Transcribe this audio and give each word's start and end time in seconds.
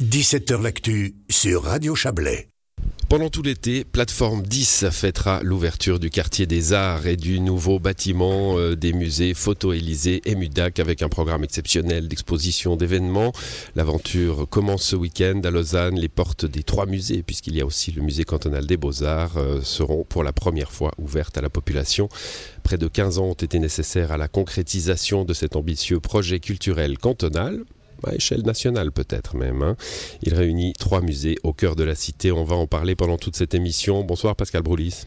17h 0.00 0.62
L'actu 0.62 1.16
sur 1.28 1.64
Radio 1.64 1.96
Chablais. 1.96 2.46
Pendant 3.08 3.30
tout 3.30 3.42
l'été, 3.42 3.82
Plateforme 3.82 4.42
10 4.42 4.90
fêtera 4.92 5.42
l'ouverture 5.42 5.98
du 5.98 6.08
quartier 6.08 6.46
des 6.46 6.72
arts 6.72 7.08
et 7.08 7.16
du 7.16 7.40
nouveau 7.40 7.80
bâtiment 7.80 8.56
euh, 8.58 8.76
des 8.76 8.92
musées 8.92 9.34
Photo-Élysée 9.34 10.22
et 10.24 10.36
Mudac 10.36 10.78
avec 10.78 11.02
un 11.02 11.08
programme 11.08 11.42
exceptionnel 11.42 12.06
d'exposition 12.06 12.76
d'événements. 12.76 13.32
L'aventure 13.74 14.48
commence 14.48 14.84
ce 14.84 14.94
week-end 14.94 15.40
à 15.42 15.50
Lausanne. 15.50 15.98
Les 15.98 16.08
portes 16.08 16.46
des 16.46 16.62
trois 16.62 16.86
musées, 16.86 17.24
puisqu'il 17.24 17.56
y 17.56 17.60
a 17.60 17.66
aussi 17.66 17.90
le 17.90 18.02
musée 18.02 18.22
cantonal 18.22 18.66
des 18.66 18.76
beaux-arts, 18.76 19.36
euh, 19.36 19.62
seront 19.62 20.04
pour 20.04 20.22
la 20.22 20.32
première 20.32 20.70
fois 20.70 20.92
ouvertes 20.98 21.36
à 21.38 21.40
la 21.40 21.50
population. 21.50 22.08
Près 22.62 22.78
de 22.78 22.86
15 22.86 23.18
ans 23.18 23.30
ont 23.30 23.32
été 23.32 23.58
nécessaires 23.58 24.12
à 24.12 24.16
la 24.16 24.28
concrétisation 24.28 25.24
de 25.24 25.34
cet 25.34 25.56
ambitieux 25.56 25.98
projet 25.98 26.38
culturel 26.38 26.98
cantonal 26.98 27.64
à 28.04 28.14
échelle 28.14 28.42
nationale 28.42 28.92
peut-être 28.92 29.36
même. 29.36 29.62
Hein. 29.62 29.76
Il 30.22 30.34
réunit 30.34 30.72
trois 30.78 31.00
musées 31.00 31.36
au 31.42 31.52
cœur 31.52 31.76
de 31.76 31.84
la 31.84 31.94
cité. 31.94 32.32
On 32.32 32.44
va 32.44 32.56
en 32.56 32.66
parler 32.66 32.94
pendant 32.94 33.16
toute 33.16 33.36
cette 33.36 33.54
émission. 33.54 34.04
Bonsoir 34.04 34.36
Pascal 34.36 34.62
Broulis. 34.62 35.04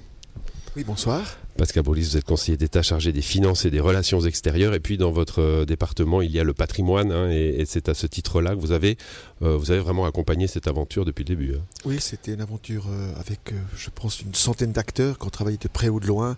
Oui, 0.76 0.84
bonsoir. 0.84 1.38
Pascal 1.62 1.84
Broulis, 1.84 2.02
vous 2.02 2.18
êtes 2.18 2.26
conseiller 2.26 2.58
d'État 2.58 2.82
chargé 2.82 3.14
des 3.14 3.22
finances 3.22 3.66
et 3.66 3.70
des 3.70 3.80
relations 3.80 4.20
extérieures. 4.22 4.74
Et 4.74 4.80
puis 4.80 4.98
dans 4.98 5.12
votre 5.12 5.44
euh, 5.44 5.64
département, 5.64 6.24
il 6.24 6.32
y 6.32 6.40
a 6.40 6.44
le 6.44 6.56
patrimoine. 6.56 7.12
Hein, 7.12 7.30
et, 7.30 7.66
c'est 7.68 7.88
à 7.88 7.94
ce 7.94 8.08
titre-là 8.08 8.56
que 8.56 8.60
vous 8.60 8.72
avez, 8.72 8.98
euh, 9.44 9.58
vous 9.58 9.70
avez 9.70 9.80
vraiment 9.80 10.06
accompagné 10.06 10.48
cette 10.48 10.68
aventure 10.68 11.06
depuis 11.06 11.24
le 11.24 11.28
début. 11.28 11.54
Hein. 11.54 11.62
Oui, 11.86 11.98
c'était 12.00 12.34
une 12.34 12.42
aventure 12.42 12.88
euh, 12.90 13.14
avec, 13.20 13.54
je 13.78 13.92
pense, 13.94 14.22
une 14.22 14.34
centaine 14.34 14.72
d'acteurs 14.72 15.20
qui 15.20 15.28
ont 15.28 15.30
travaillé 15.30 15.60
de 15.60 15.68
près 15.68 15.88
ou 15.88 16.00
de 16.00 16.08
loin 16.08 16.36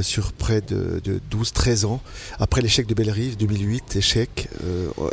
sur 0.00 0.32
près 0.32 0.60
de, 0.60 1.02
12-13 1.32 1.84
ans. 1.86 2.00
Après 2.38 2.62
l'échec 2.62 2.86
de 2.86 2.94
Bellerive, 2.94 3.36
2008, 3.38 3.96
échec, 3.96 4.48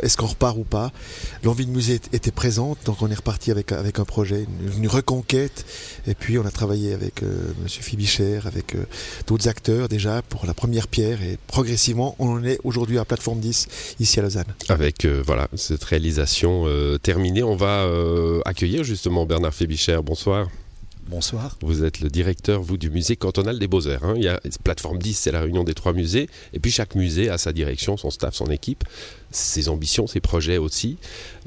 est-ce 0.00 0.16
qu'on 0.16 0.26
repart 0.26 0.56
ou 0.56 0.62
pas? 0.62 0.92
L'envie 1.42 1.66
de 1.66 1.72
musée 1.72 2.00
était 2.12 2.30
présente, 2.30 2.78
donc 2.84 3.02
on 3.02 3.10
est 3.10 3.14
reparti 3.14 3.50
avec, 3.50 3.72
avec 3.72 3.98
un 3.98 4.04
projet, 4.04 4.46
une, 4.76 4.86
reconquête. 4.86 5.66
Et 6.06 6.14
puis 6.14 6.38
on 6.38 6.46
a 6.46 6.52
travaillé 6.52 6.92
avec 6.92 7.22
M. 7.22 7.66
Fibicher, 7.66 8.40
avec 8.44 8.76
d'autres 9.26 9.39
acteurs 9.48 9.88
déjà 9.88 10.22
pour 10.22 10.46
la 10.46 10.54
première 10.54 10.88
pierre 10.88 11.22
et 11.22 11.38
progressivement 11.46 12.14
on 12.18 12.28
en 12.30 12.44
est 12.44 12.58
aujourd'hui 12.64 12.98
à 12.98 13.04
plateforme 13.04 13.40
10 13.40 13.94
ici 14.00 14.18
à 14.18 14.22
Lausanne. 14.22 14.44
Avec 14.68 15.04
euh, 15.04 15.22
voilà 15.24 15.48
cette 15.54 15.84
réalisation 15.84 16.64
euh, 16.66 16.98
terminée, 16.98 17.42
on 17.42 17.56
va 17.56 17.84
euh, 17.84 18.40
accueillir 18.44 18.84
justement 18.84 19.26
Bernard 19.26 19.54
Fébicher. 19.54 19.98
Bonsoir. 20.04 20.48
Bonsoir. 21.10 21.58
Vous 21.60 21.82
êtes 21.82 21.98
le 21.98 22.08
directeur, 22.08 22.62
vous, 22.62 22.76
du 22.76 22.88
musée 22.88 23.16
cantonal 23.16 23.58
des 23.58 23.66
Beaux-Arts. 23.66 24.04
Hein. 24.04 24.14
Il 24.16 24.22
y 24.22 24.28
a 24.28 24.40
plateforme 24.62 24.98
10, 24.98 25.14
c'est 25.14 25.32
la 25.32 25.40
réunion 25.40 25.64
des 25.64 25.74
trois 25.74 25.92
musées. 25.92 26.28
Et 26.52 26.60
puis 26.60 26.70
chaque 26.70 26.94
musée 26.94 27.28
a 27.28 27.36
sa 27.36 27.52
direction, 27.52 27.96
son 27.96 28.10
staff, 28.10 28.34
son 28.34 28.46
équipe, 28.46 28.84
ses 29.32 29.68
ambitions, 29.68 30.06
ses 30.06 30.20
projets 30.20 30.56
aussi. 30.56 30.98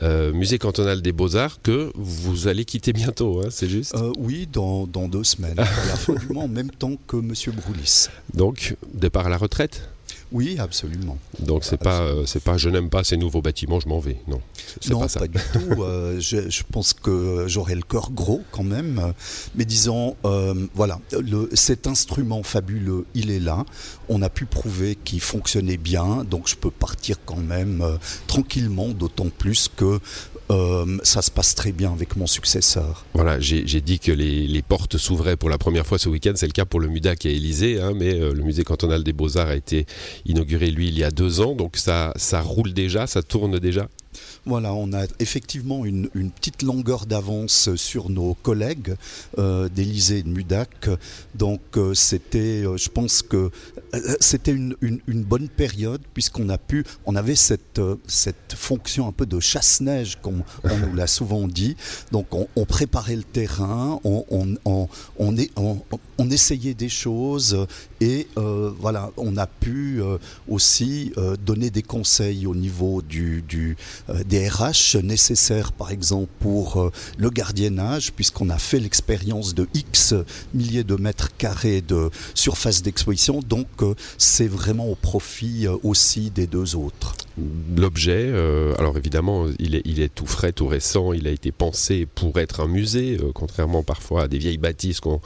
Euh, 0.02 0.33
musée 0.33 0.58
cantonal 0.58 1.02
des 1.02 1.14
Beaux-Arts 1.14 1.61
que 1.61 1.94
vous 1.95 2.50
allez 2.50 2.66
quitter 2.66 2.92
bientôt, 2.92 3.39
hein, 3.39 3.47
c'est 3.52 3.70
juste? 3.70 3.95
Euh, 3.95 4.11
Oui, 4.17 4.50
dans, 4.52 4.86
deux 4.86 5.23
semaines, 5.23 5.55
mois, 6.30 6.44
en 6.44 6.50
même 6.50 6.70
temps 6.70 6.98
que 7.08 7.16
M. 7.16 7.33
Broulis. 7.55 8.08
Donc, 8.33 8.75
départ 8.94 9.27
à 9.27 9.30
la 9.30 9.38
retraite? 9.38 9.88
Oui, 10.34 10.58
absolument. 10.59 11.17
Donc 11.39 11.64
c'est 11.64 11.78
pas 11.78 12.02
euh, 12.02 12.26
c'est 12.26 12.44
pas 12.44 12.58
je 12.58 12.67
n'aime 12.67 12.89
pas 12.89 13.03
ces 13.03 13.17
nouveaux 13.17 13.44
bâtiments, 13.44 13.80
je 13.80 13.88
m'en 13.88 14.00
vais. 14.00 14.17
Non, 14.28 14.42
non 14.89 15.02
pas, 15.02 15.08
pas, 15.08 15.28
du 15.28 15.38
tout. 15.53 15.84
Euh, 15.84 16.20
je, 16.20 16.64
pense 16.72 16.94
que 16.94 17.45
j'aurai 17.48 17.76
le 17.76 17.84
cœur 17.84 18.09
gros 18.12 18.42
quand 18.52 18.64
même. 18.64 19.14
Mais 19.54 19.64
disons, 19.64 20.16
euh, 20.26 20.56
voilà, 20.73 21.00
le, 21.11 21.50
cet 21.54 21.86
instrument 21.86 22.42
fabuleux, 22.42 23.06
il 23.14 23.30
est 23.30 23.39
là. 23.39 23.64
On 24.09 24.23
a 24.23 24.30
pu 24.30 24.45
prouver 24.45 24.95
qu'il 24.95 25.22
fonctionnait 25.22 25.78
bien, 25.78 26.23
donc 26.23 26.48
je 26.50 26.56
peux 26.56 26.72
partir 26.72 27.17
quand 27.26 27.38
même 27.38 27.84
tranquillement. 28.26 28.89
D'autant 28.89 29.30
plus 29.30 29.70
que 29.73 30.00
euh, 30.53 30.97
ça 31.03 31.21
se 31.21 31.31
passe 31.31 31.55
très 31.55 31.71
bien 31.71 31.91
avec 31.91 32.15
mon 32.15 32.27
successeur. 32.27 33.05
Voilà, 33.13 33.39
j'ai 33.39 33.81
dit 33.81 33.99
que 33.99 34.11
les, 34.11 34.61
portes 34.61 34.97
s'ouvraient 34.97 35.35
pour 35.35 35.49
la 35.49 35.57
première 35.57 35.85
fois 35.85 35.97
ce 35.97 36.09
week-end. 36.09 36.33
C'est 36.35 36.45
le 36.45 36.53
cas 36.53 36.65
pour 36.65 36.79
le 36.79 36.87
MUDAC 36.87 37.25
à 37.25 37.29
Élysée, 37.29 37.81
hein, 37.81 37.93
mais 37.95 38.13
euh, 38.13 38.33
le 38.33 38.43
musée 38.43 38.63
cantonal 38.63 39.03
des 39.03 39.13
beaux-arts 39.13 39.49
a 39.49 39.55
été 39.55 39.86
inauguré, 40.25 40.71
lui, 40.71 40.87
il 40.87 40.97
y 40.97 41.03
a 41.03 41.11
deux 41.11 41.42
ans. 41.42 41.55
Donc 41.55 41.77
ça, 41.77 42.13
ça 42.15 42.42
roule 42.42 42.73
déjà, 42.73 43.08
ça 43.08 43.21
tourne 43.23 43.59
déjà? 43.59 43.87
Voilà, 44.45 44.73
on 44.73 44.93
a 44.93 45.05
effectivement 45.19 45.85
une, 45.85 46.09
petite 46.31 46.63
longueur 46.63 47.05
d'avance 47.05 47.75
sur 47.75 48.09
nos 48.09 48.33
collègues 48.33 48.95
euh, 49.37 49.69
d'Élysée 49.69 50.19
et 50.19 50.23
de 50.23 50.29
Mudac. 50.29 50.89
Donc 51.35 51.61
euh, 51.77 51.93
c'était, 51.93 52.63
euh, 52.65 52.77
je 52.77 52.89
pense 52.89 53.21
que 53.21 53.51
c'était 54.19 54.51
une, 54.51 54.75
bonne 55.07 55.47
période 55.47 56.01
puisqu'on 56.13 56.49
a 56.49 56.57
pu, 56.57 56.83
on 57.05 57.15
avait 57.15 57.35
cette, 57.35 57.81
fonction 58.55 59.07
un 59.07 59.11
peu 59.11 59.25
de 59.25 59.39
chasse-neige, 59.39 60.17
comme 60.21 60.43
on 60.63 60.77
nous 60.77 60.93
l'a 60.95 61.07
souvent 61.07 61.47
dit. 61.47 61.75
Donc 62.11 62.27
on, 62.33 62.65
préparait 62.65 63.15
le 63.15 63.23
terrain, 63.23 63.99
on, 64.03 64.55
essayait 66.31 66.73
des 66.73 66.89
choses 66.89 67.65
et 68.01 68.27
voilà, 68.35 69.11
on 69.17 69.37
a 69.37 69.47
pu 69.47 70.01
aussi 70.47 71.13
donner 71.45 71.69
des 71.69 71.83
conseils 71.83 72.47
au 72.47 72.55
niveau 72.55 73.01
du 73.01 73.77
des 74.25 74.47
RH 74.49 74.97
nécessaires, 75.02 75.71
par 75.71 75.91
exemple, 75.91 76.30
pour 76.39 76.81
euh, 76.81 76.91
le 77.17 77.30
gardiennage, 77.30 78.11
puisqu'on 78.14 78.49
a 78.49 78.58
fait 78.58 78.80
l'expérience 78.80 79.53
de 79.53 79.67
X 79.73 80.14
milliers 80.53 80.83
de 80.83 80.95
mètres 80.95 81.36
carrés 81.37 81.81
de 81.81 82.09
surface 82.33 82.81
d'exposition. 82.81 83.39
Donc, 83.47 83.67
euh, 83.81 83.95
c'est 84.17 84.47
vraiment 84.47 84.87
au 84.87 84.95
profit 84.95 85.67
euh, 85.67 85.77
aussi 85.83 86.31
des 86.31 86.47
deux 86.47 86.75
autres. 86.75 87.15
L'objet, 87.75 88.31
alors 88.77 88.95
évidemment, 88.95 89.47
il 89.58 89.73
est, 89.73 89.81
il 89.86 90.02
est, 90.02 90.13
tout 90.13 90.27
frais, 90.27 90.52
tout 90.52 90.67
récent, 90.67 91.13
il 91.13 91.27
a 91.27 91.31
été 91.31 91.52
pensé 91.52 92.05
pour 92.05 92.39
être 92.39 92.59
un 92.59 92.67
musée, 92.67 93.17
contrairement 93.33 93.81
parfois 93.81 94.23
à 94.23 94.27
des 94.27 94.37
vieilles 94.37 94.59
bâtisses 94.59 94.99
qu'on 94.99 95.19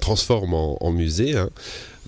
transforme 0.00 0.54
en, 0.54 0.90
musée. 0.90 1.36
Hein. 1.36 1.50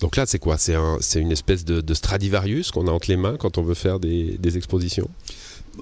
Donc 0.05 0.17
là, 0.17 0.27
c'est 0.27 0.39
quoi? 0.39 0.59
C'est 0.59 0.75
un, 0.75 0.99
une 1.17 1.33
espèce 1.33 1.65
de, 1.65 1.95
Stradivarius 1.95 2.71
qu'on 2.71 2.89
a 2.89 2.91
entre 2.91 3.09
les 3.09 3.17
mains 3.17 3.39
quand 3.39 3.57
on 3.57 3.63
veut 3.63 3.73
faire 3.73 3.99
des 3.99 4.57
expositions? 4.59 5.09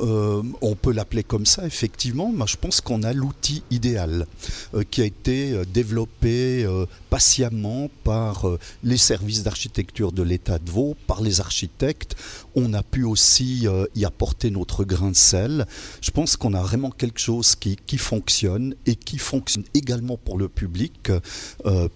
Euh, 0.00 0.42
on 0.60 0.74
peut 0.74 0.92
l'appeler 0.92 1.22
comme 1.22 1.46
ça, 1.46 1.66
effectivement. 1.66 2.32
Moi, 2.32 2.46
je 2.46 2.56
pense 2.56 2.80
qu'on 2.80 3.02
a 3.02 3.12
l'outil 3.12 3.62
idéal 3.70 4.26
euh, 4.74 4.84
qui 4.90 5.02
a 5.02 5.04
été 5.04 5.52
euh, 5.52 5.64
développé 5.64 6.66
patiemment 7.10 7.90
par 8.04 8.46
les 8.82 8.96
services 8.96 9.42
d'architecture 9.42 10.12
de 10.12 10.22
l'État 10.22 10.58
de 10.58 10.70
Vaud, 10.70 10.96
par 11.06 11.20
les 11.20 11.40
architectes. 11.40 12.16
On 12.54 12.72
a 12.74 12.82
pu 12.82 13.04
aussi 13.04 13.66
y 13.94 14.04
apporter 14.04 14.50
notre 14.50 14.84
grain 14.84 15.10
de 15.10 15.16
sel. 15.16 15.66
Je 16.00 16.10
pense 16.10 16.36
qu'on 16.36 16.54
a 16.54 16.62
vraiment 16.62 16.90
quelque 16.90 17.18
chose 17.18 17.54
qui, 17.54 17.76
qui, 17.86 17.98
fonctionne 17.98 18.74
et 18.86 18.96
qui 18.96 19.18
fonctionne 19.18 19.64
également 19.74 20.16
pour 20.16 20.38
le 20.38 20.48
public, 20.48 21.10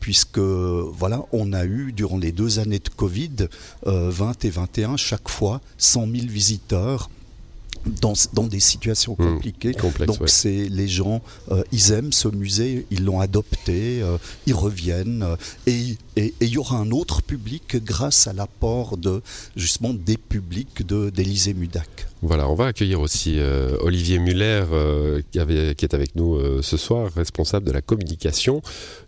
puisque 0.01 0.39
voilà, 0.39 1.25
on 1.33 1.53
a 1.53 1.65
eu 1.65 1.93
durant 1.93 2.19
les 2.19 2.33
deux 2.33 2.59
années 2.59 2.79
de 2.79 2.89
Covid, 2.89 3.49
20 3.85 4.45
et 4.45 4.51
21, 4.51 4.97
chaque 4.97 5.29
fois 5.29 5.61
100 5.79 6.07
000 6.07 6.27
visiteurs 6.29 7.09
dans, 8.01 8.15
dans, 8.33 8.47
des 8.47 8.61
situations 8.61 9.15
hmm. 9.19 9.35
compliquées. 9.35 9.73
Donc 10.07 10.29
c'est 10.29 10.69
les 10.69 10.89
gens, 10.89 11.23
euh, 11.51 11.63
ils 11.73 11.93
aiment 11.93 12.13
ce 12.13 12.29
musée, 12.29 12.87
ils 12.91 13.05
l'ont 13.05 13.21
adopté, 13.21 14.03
euh, 14.03 14.19
ils 14.47 14.55
reviennent 14.55 15.23
euh, 15.23 15.37
et 15.67 15.97
il 16.17 16.49
y 16.49 16.59
aura 16.59 16.79
un 16.79 16.91
autre 16.91 17.23
public 17.23 17.77
grâce 17.85 18.27
à 18.27 18.33
l'apport 18.33 18.97
de 18.97 19.23
justement 19.55 19.93
des 19.93 20.17
publics 20.17 20.87
de 20.87 21.11
d'Élysée 21.11 21.55
Mudac. 21.55 22.07
Voilà, 22.23 22.49
on 22.49 22.55
va 22.55 22.67
accueillir 22.67 23.01
aussi 23.01 23.39
Olivier 23.81 24.19
Muller 24.19 24.65
qui, 25.31 25.39
avait, 25.39 25.75
qui, 25.75 25.85
est 25.85 25.95
avec 25.95 26.17
nous 26.17 26.63
ce 26.63 26.77
soir, 26.77 27.13
responsable 27.15 27.67
de 27.67 27.73
la 27.73 27.83
communication, 27.83 28.63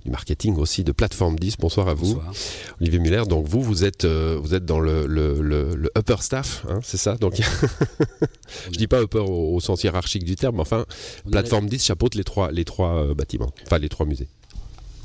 du 0.04 0.10
marketing 0.10 0.56
aussi 0.56 0.84
de 0.84 0.92
Plateforme 0.92 1.38
10. 1.38 1.56
Bonsoir 1.58 1.88
à 1.88 1.94
vous. 1.94 2.14
Bonsoir. 2.14 2.32
Olivier 2.80 2.98
Muller, 2.98 3.22
donc 3.26 3.47
vous, 3.47 3.62
vous 3.62 3.84
êtes, 3.84 4.04
vous 4.04 4.54
êtes 4.54 4.66
dans 4.66 4.78
le, 4.78 5.06
le, 5.06 5.41
le, 5.41 5.91
upper 5.97 6.16
staff, 6.20 6.64
hein, 6.68 6.80
c'est 6.82 6.98
ça? 6.98 7.16
Donc 7.16 7.41
Je 8.72 8.76
dis 8.76 8.86
pas 8.86 9.06
peur 9.06 9.30
au, 9.30 9.60
sens 9.60 9.82
hiérarchique 9.84 10.24
du 10.24 10.36
terme, 10.36 10.56
mais 10.56 10.62
enfin, 10.62 10.86
plateforme 11.30 11.68
10 11.68 11.84
chapeaute 11.84 12.15
les 12.15 12.24
trois, 12.24 12.50
les 12.50 12.65
trois 12.65 12.94
euh, 12.94 13.15
bâtiments, 13.15 13.53
enfin 13.66 13.78
les 13.78 13.88
trois 13.88 14.06
musées. 14.06 14.28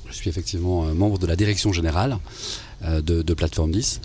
Je 0.10 0.13
suis 0.13 0.30
effectivement 0.30 0.86
euh, 0.86 0.94
membre 0.94 1.18
de 1.18 1.28
la 1.28 1.36
direction 1.36 1.74
générale 1.74 2.18
euh, 2.83 3.01
de, 3.01 3.33
plateforme 3.33 3.72
10. 3.72 4.01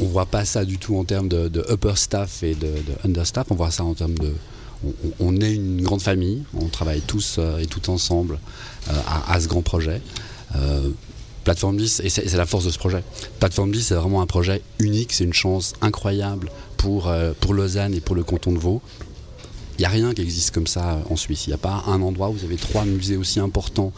On 0.00 0.06
voit 0.06 0.26
pas 0.26 0.44
ça 0.44 0.64
du 0.64 0.78
tout 0.78 0.96
en 0.96 1.04
termes 1.04 1.28
de, 1.28 1.64
upper 1.70 1.96
staff 1.96 2.42
et 2.42 2.54
de, 2.54 2.72
under 3.04 3.26
staff, 3.26 3.46
on 3.50 3.54
voit 3.54 3.70
ça 3.70 3.84
en 3.84 3.94
termes 3.94 4.18
de. 4.18 4.32
On, 5.20 5.40
est 5.40 5.54
une 5.54 5.80
grande 5.82 6.02
famille, 6.02 6.42
on 6.54 6.66
travaille 6.66 7.02
tous 7.02 7.38
et 7.60 7.66
tout 7.66 7.88
ensemble 7.88 8.40
à, 9.28 9.38
ce 9.38 9.46
grand 9.46 9.62
projet. 9.62 10.02
Plateforme 11.44 11.76
10, 11.76 12.02
et 12.04 12.08
c'est 12.08 12.36
la 12.36 12.46
force 12.46 12.64
de 12.64 12.70
ce 12.70 12.78
projet. 12.78 13.02
Plateforme 13.40 13.72
10, 13.72 13.82
c'est 13.82 13.94
vraiment 13.94 14.22
un 14.22 14.26
projet 14.26 14.62
unique, 14.78 15.12
c'est 15.12 15.24
une 15.24 15.32
chance 15.32 15.72
incroyable 15.80 16.50
pour, 16.76 17.08
euh, 17.08 17.32
pour 17.40 17.54
Lausanne 17.54 17.94
et 17.94 18.00
pour 18.00 18.14
le 18.14 18.22
canton 18.22 18.52
de 18.52 18.58
Vaud. 18.58 18.80
Il 19.78 19.80
n'y 19.80 19.86
a 19.86 19.88
rien 19.88 20.14
qui 20.14 20.22
existe 20.22 20.52
comme 20.52 20.68
ça 20.68 21.00
en 21.10 21.16
Suisse. 21.16 21.46
Il 21.46 21.50
n'y 21.50 21.54
a 21.54 21.58
pas 21.58 21.82
un 21.88 22.00
endroit 22.02 22.28
où 22.28 22.34
vous 22.34 22.44
avez 22.44 22.56
trois 22.56 22.84
musées 22.84 23.16
aussi 23.16 23.40
importants 23.40 23.92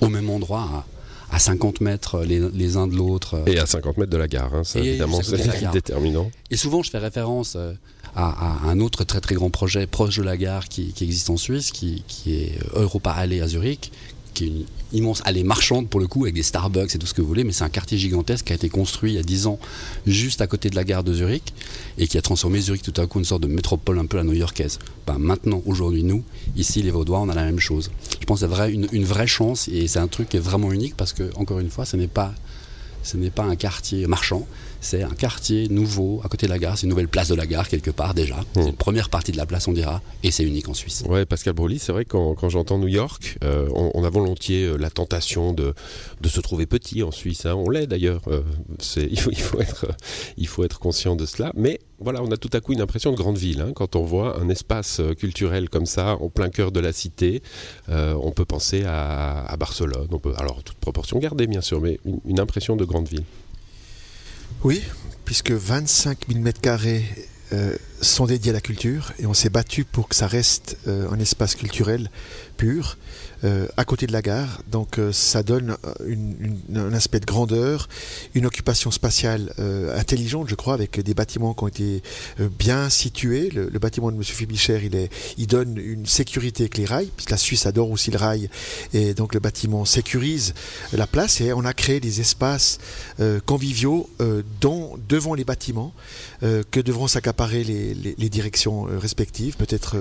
au 0.00 0.08
même 0.08 0.30
endroit, 0.30 0.86
à, 1.30 1.38
50 1.38 1.80
mètres 1.80 2.24
les, 2.24 2.76
uns 2.76 2.86
de 2.86 2.94
l'autre. 2.94 3.42
Et 3.46 3.58
à 3.58 3.66
50 3.66 3.98
mètres 3.98 4.12
de 4.12 4.16
la 4.16 4.28
gare, 4.28 4.54
hein, 4.54 4.64
ça 4.64 4.80
évidemment 4.80 5.20
c'est 5.22 5.70
déterminant. 5.72 6.30
Et 6.50 6.56
souvent 6.56 6.82
je 6.82 6.90
fais 6.90 6.98
référence 6.98 7.54
euh, 7.56 7.72
à, 8.14 8.58
un 8.64 8.80
autre 8.80 9.04
très 9.04 9.20
très 9.20 9.34
grand 9.34 9.50
projet 9.50 9.86
proche 9.86 10.16
de 10.16 10.22
la 10.22 10.36
gare 10.36 10.68
qui, 10.68 10.94
existe 11.00 11.30
en 11.30 11.36
Suisse, 11.36 11.70
qui, 11.70 12.02
est 12.26 12.58
Europa 12.74 13.10
Alley 13.10 13.40
à 13.40 13.48
Zurich, 13.48 13.92
qui 14.36 14.44
est 14.44 14.48
une 14.48 14.64
immense 14.92 15.22
allée 15.24 15.44
marchande 15.44 15.88
pour 15.88 15.98
le 15.98 16.06
coup, 16.06 16.24
avec 16.24 16.34
des 16.34 16.42
Starbucks 16.42 16.94
et 16.94 16.98
tout 16.98 17.06
ce 17.06 17.14
que 17.14 17.22
vous 17.22 17.26
voulez, 17.26 17.42
mais 17.42 17.52
c'est 17.52 17.64
un 17.64 17.70
quartier 17.70 17.96
gigantesque 17.96 18.44
qui 18.44 18.52
a 18.52 18.56
été 18.56 18.68
construit 18.68 19.12
il 19.12 19.14
y 19.16 19.18
a 19.18 19.22
10 19.22 19.46
ans 19.46 19.58
juste 20.06 20.42
à 20.42 20.46
côté 20.46 20.68
de 20.68 20.76
la 20.76 20.84
gare 20.84 21.02
de 21.02 21.14
Zurich 21.14 21.54
et 21.96 22.06
qui 22.06 22.18
a 22.18 22.22
transformé 22.22 22.60
Zurich 22.60 22.82
tout 22.82 23.00
à 23.00 23.06
coup 23.06 23.18
en 23.18 23.20
une 23.20 23.24
sorte 23.24 23.42
de 23.42 23.48
métropole 23.48 23.98
un 23.98 24.04
peu 24.04 24.18
à 24.18 24.24
new-yorkaise. 24.24 24.78
Ben, 25.06 25.18
maintenant, 25.18 25.62
aujourd'hui, 25.64 26.02
nous, 26.02 26.22
ici, 26.54 26.82
les 26.82 26.90
Vaudois, 26.90 27.20
on 27.20 27.30
a 27.30 27.34
la 27.34 27.44
même 27.44 27.60
chose. 27.60 27.90
Je 28.20 28.26
pense 28.26 28.42
que 28.42 28.46
c'est 28.46 28.72
une, 28.72 29.04
vraie 29.04 29.26
chance 29.26 29.68
et 29.68 29.88
c'est 29.88 30.00
un 30.00 30.08
truc 30.08 30.28
qui 30.28 30.36
est 30.36 30.40
vraiment 30.40 30.70
unique 30.70 30.96
parce 30.96 31.14
que, 31.14 31.30
encore 31.36 31.58
une 31.60 31.70
fois, 31.70 31.86
ce 31.86 31.96
n'est 31.96 32.06
pas 32.06 32.34
un 33.38 33.56
quartier 33.56 34.06
marchand, 34.06 34.46
c'est 34.86 35.02
un 35.02 35.10
quartier 35.10 35.68
nouveau 35.68 36.20
à 36.22 36.28
côté 36.28 36.46
de 36.46 36.52
la 36.52 36.58
gare, 36.58 36.78
c'est 36.78 36.84
une 36.84 36.90
nouvelle 36.90 37.08
place 37.08 37.28
de 37.28 37.34
la 37.34 37.46
gare 37.46 37.68
quelque 37.68 37.90
part 37.90 38.14
déjà. 38.14 38.36
C'est 38.54 38.68
une 38.68 38.76
première 38.76 39.10
partie 39.10 39.32
de 39.32 39.36
la 39.36 39.44
place, 39.44 39.66
on 39.66 39.72
dira, 39.72 40.00
et 40.22 40.30
c'est 40.30 40.44
unique 40.44 40.68
en 40.68 40.74
Suisse. 40.74 41.02
Ouais, 41.08 41.26
Pascal 41.26 41.54
Broly, 41.54 41.80
c'est 41.80 41.90
vrai 41.90 42.04
que 42.04 42.10
quand, 42.10 42.48
j'entends 42.48 42.78
New 42.78 42.86
York, 42.86 43.36
euh, 43.42 43.68
on, 43.74 44.04
a 44.04 44.10
volontiers 44.10 44.64
euh, 44.64 44.76
la 44.76 44.88
tentation 44.88 45.52
de, 45.52 45.74
de 46.20 46.28
se 46.28 46.40
trouver 46.40 46.66
petit 46.66 47.02
en 47.02 47.10
Suisse. 47.10 47.46
Hein. 47.46 47.54
On 47.56 47.68
l'est 47.68 47.88
d'ailleurs. 47.88 48.22
Euh, 48.28 48.42
il, 48.96 49.18
faut, 49.18 49.30
il, 49.32 49.40
faut 49.40 49.60
être, 49.60 49.86
il 50.36 50.46
faut 50.46 50.62
être 50.62 50.78
conscient 50.78 51.16
de 51.16 51.26
cela. 51.26 51.50
Mais 51.56 51.80
voilà, 51.98 52.22
on 52.22 52.30
a 52.30 52.36
tout 52.36 52.50
à 52.52 52.60
coup 52.60 52.72
une 52.72 52.80
impression 52.80 53.10
de 53.10 53.16
grande 53.16 53.38
ville. 53.38 53.62
Hein. 53.62 53.72
quand 53.74 53.96
on 53.96 54.04
voit 54.04 54.38
un 54.38 54.48
espace 54.48 55.00
culturel 55.18 55.68
comme 55.68 55.86
ça, 55.86 56.16
en 56.20 56.28
plein 56.28 56.48
cœur 56.48 56.70
de 56.70 56.78
la 56.78 56.92
cité, 56.92 57.42
on 57.88 58.30
peut 58.30 58.44
penser 58.44 58.84
à, 58.86 59.54
Barcelone. 59.58 60.08
On 60.12 60.18
peut, 60.18 60.34
alors, 60.36 60.62
toute 60.62 60.76
proportion 60.76 61.18
gardée, 61.18 61.48
bien 61.48 61.60
sûr, 61.60 61.80
mais 61.80 61.98
une, 62.04 62.20
une 62.26 62.38
impression 62.38 62.76
de 62.76 62.84
grande 62.84 63.08
ville. 63.08 63.24
Oui, 64.66 64.82
puisque 65.24 65.52
25 65.52 66.26
000 66.26 66.40
mètres 66.40 66.60
carrés 66.60 67.04
euh, 67.52 67.76
sont 68.00 68.26
dédiés 68.26 68.50
à 68.50 68.54
la 68.54 68.60
culture 68.60 69.12
et 69.18 69.26
on 69.26 69.34
s'est 69.34 69.50
battu 69.50 69.84
pour 69.84 70.08
que 70.08 70.14
ça 70.14 70.26
reste 70.26 70.76
euh, 70.86 71.10
un 71.10 71.18
espace 71.18 71.54
culturel 71.54 72.10
pur. 72.56 72.96
Euh, 73.44 73.66
à 73.76 73.84
côté 73.84 74.06
de 74.06 74.12
la 74.12 74.22
gare. 74.22 74.62
Donc 74.72 74.98
euh, 74.98 75.12
ça 75.12 75.42
donne 75.42 75.76
un 76.74 76.92
aspect 76.94 77.20
de 77.20 77.26
grandeur, 77.26 77.86
une 78.34 78.46
occupation 78.46 78.90
spatiale 78.90 79.52
intelligente, 79.94 80.48
je 80.48 80.54
crois, 80.54 80.72
avec 80.72 81.00
des 81.00 81.12
bâtiments 81.12 81.52
qui 81.52 81.64
ont 81.64 81.68
été 81.68 82.02
bien 82.58 82.88
situés. 82.88 83.50
Le, 83.50 83.78
bâtiment 83.78 84.10
de 84.10 84.16
M. 84.16 84.22
Fibicher, 84.22 84.80
il, 84.82 85.08
il 85.36 85.46
donne 85.46 85.76
une 85.76 86.06
sécurité 86.06 86.64
avec 86.64 86.78
les 86.78 86.86
rails, 86.86 87.10
puisque 87.14 87.30
la 87.30 87.36
Suisse 87.36 87.66
adore 87.66 87.90
aussi 87.90 88.10
le 88.10 88.16
rail, 88.16 88.48
et 88.94 89.12
donc 89.12 89.34
le 89.34 89.40
bâtiment 89.40 89.84
sécurise 89.84 90.54
la 90.92 91.06
place, 91.06 91.40
et 91.40 91.52
on 91.52 91.64
a 91.64 91.74
créé 91.74 92.00
des 92.00 92.20
espaces 92.20 92.78
conviviaux 93.44 94.08
dont, 94.60 94.98
devant 95.08 95.34
les 95.34 95.44
bâtiments 95.44 95.92
que 96.40 96.80
devront 96.80 97.06
s'accaparer 97.06 97.64
les, 97.64 97.85
directions 98.28 98.82
respectives. 98.82 99.56
Peut-être 99.56 99.96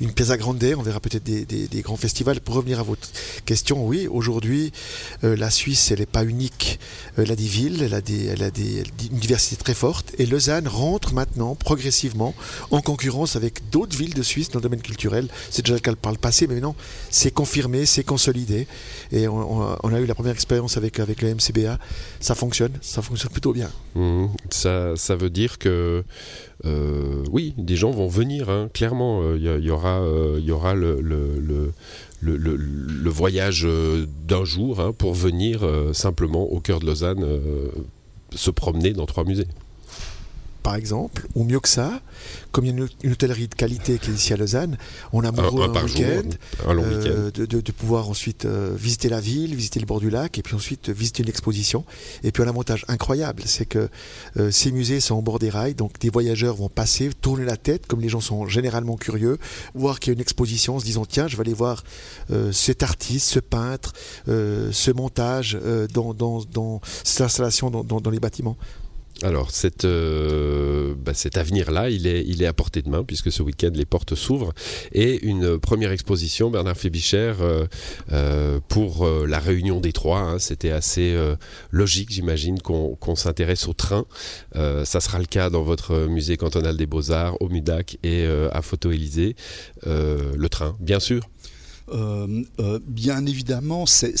une 0.00 0.12
piazza 0.12 0.36
grande, 0.36 0.56
on 0.76 0.82
verra 0.82 1.00
peut-être 1.00 1.24
des, 1.24 1.82
grands 1.82 1.96
festivals 1.96 2.40
pour 2.40 2.56
à 2.56 2.82
votre 2.82 3.08
question, 3.44 3.86
oui, 3.86 4.08
aujourd'hui, 4.10 4.72
euh, 5.24 5.36
la 5.36 5.50
Suisse, 5.50 5.90
elle 5.90 6.00
n'est 6.00 6.06
pas 6.06 6.24
unique. 6.24 6.80
Euh, 7.18 7.22
elle 7.22 7.32
a 7.32 7.36
des 7.36 7.44
villes, 7.44 7.82
elle 7.82 7.94
a, 7.94 8.00
des, 8.00 8.26
elle 8.26 8.42
a 8.42 8.50
des, 8.50 8.82
une 9.10 9.18
diversité 9.18 9.56
très 9.56 9.74
forte. 9.74 10.14
Et 10.18 10.26
Lausanne 10.26 10.68
rentre 10.68 11.14
maintenant 11.14 11.54
progressivement 11.54 12.34
en 12.70 12.80
concurrence 12.80 13.36
avec 13.36 13.70
d'autres 13.70 13.96
villes 13.96 14.14
de 14.14 14.22
Suisse 14.22 14.50
dans 14.50 14.58
le 14.58 14.62
domaine 14.62 14.82
culturel. 14.82 15.28
C'est 15.50 15.62
déjà 15.62 15.74
le 15.74 15.80
cas 15.80 15.94
par 15.94 16.12
le 16.12 16.18
passé, 16.18 16.46
mais 16.46 16.54
maintenant, 16.54 16.76
c'est 17.10 17.30
confirmé, 17.30 17.86
c'est 17.86 18.04
consolidé. 18.04 18.66
Et 19.12 19.28
on, 19.28 19.60
a 19.62 20.00
eu 20.00 20.06
la 20.06 20.14
première 20.14 20.34
expérience 20.34 20.76
avec, 20.76 20.98
avec 20.98 21.22
le 21.22 21.34
MCBA. 21.34 21.78
Ça 22.20 22.34
fonctionne, 22.34 22.72
ça 22.80 23.02
fonctionne 23.02 23.32
plutôt 23.32 23.52
bien. 23.52 23.70
Mmh. 23.94 24.26
ça, 24.50 24.96
ça 24.96 25.16
veut 25.16 25.30
dire 25.30 25.58
que 25.58 26.04
euh, 26.64 27.15
oui, 27.30 27.54
des 27.56 27.76
gens 27.76 27.90
vont 27.90 28.08
venir, 28.08 28.50
hein, 28.50 28.68
clairement. 28.72 29.34
Il 29.34 29.42
y, 29.42 29.70
aura, 29.70 30.02
il 30.38 30.44
y 30.44 30.50
aura 30.50 30.74
le, 32.20 33.10
voyage 33.10 33.64
euh, 33.64 34.06
d'un 34.26 34.44
jour 34.44 34.80
hein, 34.80 34.92
pour 34.96 35.14
venir 35.14 35.64
euh, 35.64 35.92
simplement 35.92 36.42
au 36.42 36.60
cœur 36.60 36.80
de 36.80 36.86
Lausanne 36.86 37.22
euh, 37.22 37.70
se 38.34 38.50
promener 38.50 38.92
dans 38.92 39.06
trois 39.06 39.24
musées 39.24 39.46
par 40.66 40.74
exemple, 40.74 41.28
ou 41.36 41.44
mieux 41.44 41.60
que 41.60 41.68
ça, 41.68 42.00
comme 42.50 42.64
il 42.64 42.76
y 42.76 42.82
a 42.82 42.86
une, 43.04 43.12
hôtellerie 43.12 43.46
de 43.46 43.54
qualité 43.54 44.00
qui 44.00 44.10
est 44.10 44.14
ici 44.14 44.32
à 44.32 44.36
Lausanne, 44.36 44.76
on 45.12 45.22
a 45.22 45.28
un, 45.28 45.32
week-end, 45.84 46.28
euh, 46.66 47.30
de, 47.30 47.70
pouvoir 47.70 48.10
ensuite 48.10 48.46
euh, 48.46 48.74
visiter 48.76 49.08
la 49.08 49.20
ville, 49.20 49.54
visiter 49.54 49.78
le 49.78 49.86
bord 49.86 50.00
du 50.00 50.10
lac, 50.10 50.38
et 50.38 50.42
puis 50.42 50.56
ensuite 50.56 50.88
visiter 50.88 51.22
une 51.22 51.28
exposition. 51.28 51.84
Et 52.24 52.32
puis 52.32 52.42
un 52.42 52.48
avantage 52.48 52.84
incroyable, 52.88 53.44
c'est 53.46 53.64
que 53.64 53.88
euh, 54.38 54.50
ces 54.50 54.72
musées 54.72 54.98
sont 54.98 55.14
au 55.14 55.22
bord 55.22 55.38
des 55.38 55.50
rails, 55.50 55.76
donc 55.76 56.00
des 56.00 56.10
voyageurs 56.10 56.56
vont 56.56 56.68
passer, 56.68 57.10
tourner 57.20 57.44
la 57.44 57.56
tête, 57.56 57.86
comme 57.86 58.00
les 58.00 58.08
gens 58.08 58.20
sont 58.20 58.48
généralement 58.48 58.96
curieux, 58.96 59.38
voir 59.76 60.00
qu'il 60.00 60.10
y 60.10 60.14
a 60.14 60.14
une 60.14 60.20
exposition 60.20 60.74
en 60.74 60.80
se 60.80 60.84
disant 60.84 61.04
tiens, 61.06 61.28
je 61.28 61.36
vais 61.36 61.42
aller 61.42 61.54
voir 61.54 61.84
cet 62.50 62.82
artiste, 62.82 63.28
ce 63.28 63.38
peintre, 63.38 63.92
ce 64.26 64.90
montage 64.90 65.56
dans, 65.94 66.80
cette 67.04 67.20
installation 67.20 67.70
dans 67.70 68.10
les 68.10 68.18
bâtiments. 68.18 68.56
Alors, 69.22 69.50
euh, 69.84 70.94
bah, 70.94 71.14
cet 71.14 71.38
avenir-là, 71.38 71.88
il 71.88 72.06
est, 72.06 72.22
il 72.26 72.42
est 72.42 72.46
à 72.46 72.52
portée 72.52 72.82
de 72.82 72.90
main, 72.90 73.02
puisque 73.02 73.32
ce 73.32 73.42
week-end, 73.42 73.70
les 73.74 73.86
portes 73.86 74.14
s'ouvrent. 74.14 74.52
Et 74.92 75.24
une 75.24 75.58
première 75.58 75.90
exposition, 75.90 76.50
Bernard 76.50 76.76
Fébicher, 76.76 77.32
euh, 77.40 77.66
euh, 78.12 78.60
pour 78.68 79.06
la 79.06 79.38
réunion 79.38 79.80
des 79.80 79.92
trois. 79.92 80.18
Hein, 80.20 80.38
c'était 80.38 80.70
assez 80.70 81.16
logique, 81.70 82.10
j'imagine, 82.10 82.60
qu'on 82.60 83.16
s'intéresse 83.16 83.68
au 83.68 83.72
train. 83.72 84.04
ça 84.54 85.00
sera 85.00 85.18
le 85.18 85.26
cas 85.26 85.50
dans 85.50 85.62
votre 85.62 86.06
musée 86.06 86.36
cantonal 86.36 86.76
des 86.76 86.86
beaux-arts, 86.86 87.40
au 87.40 87.48
MUDAC 87.48 87.98
et 88.02 88.26
à 88.26 88.62
Photo-Élysée. 88.62 89.36
le 89.84 90.48
train, 90.48 90.76
bien 90.80 91.00
sûr. 91.00 91.22
Euh, 91.92 92.42
euh, 92.58 92.80
bien 92.84 93.24
évidemment, 93.26 93.86
c'est 93.86 94.14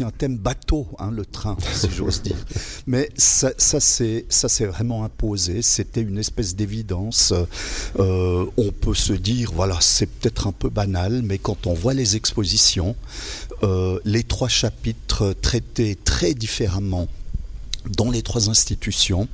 un 0.00 0.10
thème 0.10 0.38
bateau, 0.38 0.86
hein, 0.98 1.10
le 1.10 1.26
train, 1.26 1.56
si 1.74 1.90
j'ose 1.90 2.22
dire. 2.22 2.36
Mais 2.86 3.10
ça, 3.16 3.52
ça 3.58 3.80
s'est 3.80 4.66
vraiment 4.66 5.04
imposé. 5.04 5.62
C'était 5.62 6.00
une 6.00 6.18
espèce 6.18 6.56
d'évidence. 6.56 7.34
Euh, 7.98 8.46
on 8.56 8.70
peut 8.72 8.94
se 8.94 9.12
dire, 9.12 9.52
voilà, 9.54 9.78
c'est 9.80 10.06
peut-être 10.06 10.46
un 10.46 10.52
peu 10.52 10.68
banal, 10.68 11.22
mais 11.22 11.38
quand 11.38 11.66
on 11.66 11.74
voit 11.74 11.94
les 11.94 12.16
expositions, 12.16 12.96
les 14.04 14.22
trois 14.22 14.48
chapitres 14.48 15.34
traités 15.40 15.96
très 15.96 16.34
différemment 16.34 17.08
dans 17.88 18.10
les 18.10 18.22
trois 18.22 18.50
institutions. 18.50 19.28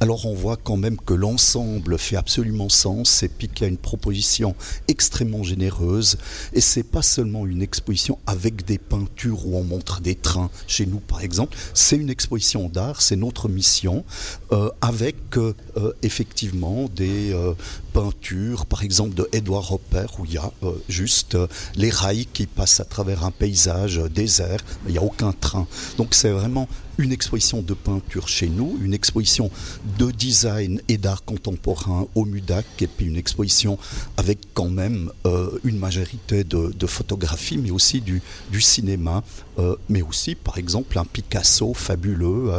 Alors 0.00 0.26
on 0.26 0.34
voit 0.34 0.56
quand 0.56 0.76
même 0.76 0.96
que 0.96 1.14
l'ensemble 1.14 1.98
fait 1.98 2.16
absolument 2.16 2.68
sens 2.68 3.22
et 3.22 3.28
puis 3.28 3.48
qu'il 3.48 3.62
y 3.62 3.64
a 3.64 3.68
une 3.68 3.78
proposition 3.78 4.54
extrêmement 4.88 5.42
généreuse 5.42 6.18
et 6.52 6.60
c'est 6.60 6.82
pas 6.82 7.02
seulement 7.02 7.46
une 7.46 7.62
exposition 7.62 8.18
avec 8.26 8.64
des 8.64 8.78
peintures 8.78 9.46
où 9.46 9.56
on 9.56 9.64
montre 9.64 10.00
des 10.00 10.14
trains 10.14 10.50
chez 10.66 10.86
nous 10.86 11.00
par 11.00 11.20
exemple, 11.20 11.56
c'est 11.74 11.96
une 11.96 12.10
exposition 12.10 12.68
d'art, 12.68 13.02
c'est 13.02 13.16
notre 13.16 13.48
mission 13.48 14.04
euh, 14.52 14.68
avec 14.80 15.16
euh, 15.36 15.54
effectivement 16.02 16.88
des 16.94 17.32
euh, 17.32 17.54
peintures 17.92 18.66
par 18.66 18.82
exemple 18.82 19.14
de 19.14 19.28
Edward 19.32 19.66
Hopper 19.70 20.06
où 20.18 20.24
il 20.24 20.32
y 20.32 20.38
a 20.38 20.50
juste 20.88 21.36
les 21.76 21.90
rails 21.90 22.26
qui 22.32 22.46
passent 22.46 22.80
à 22.80 22.84
travers 22.84 23.24
un 23.24 23.30
paysage 23.30 23.98
désert, 23.98 24.60
mais 24.84 24.90
il 24.90 24.92
n'y 24.92 24.98
a 24.98 25.02
aucun 25.02 25.32
train. 25.32 25.66
Donc 25.98 26.14
c'est 26.14 26.30
vraiment 26.30 26.68
une 26.98 27.12
exposition 27.12 27.62
de 27.62 27.74
peinture 27.74 28.28
chez 28.28 28.48
nous, 28.48 28.78
une 28.82 28.94
exposition 28.94 29.50
de 29.98 30.10
design 30.10 30.80
et 30.88 30.98
d'art 30.98 31.24
contemporain 31.24 32.06
au 32.14 32.24
MUDAC, 32.24 32.64
et 32.80 32.86
puis 32.86 33.06
une 33.06 33.16
exposition 33.16 33.78
avec 34.16 34.38
quand 34.54 34.68
même 34.68 35.10
euh, 35.26 35.58
une 35.64 35.78
majorité 35.78 36.44
de, 36.44 36.72
de 36.72 36.86
photographies, 36.86 37.58
mais 37.58 37.70
aussi 37.70 38.00
du, 38.00 38.22
du 38.50 38.60
cinéma, 38.60 39.22
euh, 39.58 39.76
mais 39.88 40.02
aussi 40.02 40.34
par 40.34 40.58
exemple 40.58 40.98
un 40.98 41.04
Picasso 41.04 41.72
fabuleux 41.74 42.52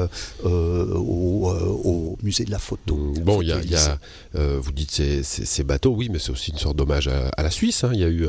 euh, 0.44 0.88
au, 0.96 1.50
au, 1.84 2.18
musée 2.24 2.46
de 2.46 2.52
la 2.52 2.60
photo. 2.60 2.96
Mmh, 2.96 3.20
bon, 3.20 3.42
il 3.42 3.50
y 3.50 3.52
a, 3.52 3.62
y 3.62 3.76
a 3.76 3.98
vous 4.34 4.72
dites 4.72 4.92
ces, 4.92 5.23
ces, 5.24 5.64
bateaux, 5.64 5.92
oui, 5.92 6.10
mais 6.12 6.20
c'est 6.20 6.32
aussi 6.32 6.52
une 6.52 6.58
sorte 6.58 6.76
d'hommage 6.76 7.08
à, 7.08 7.44
la 7.44 7.52
Suisse. 7.52 7.84
Hein. 7.84 7.92
Il 7.94 8.00
y 8.00 8.04
a 8.04 8.10
eu 8.10 8.28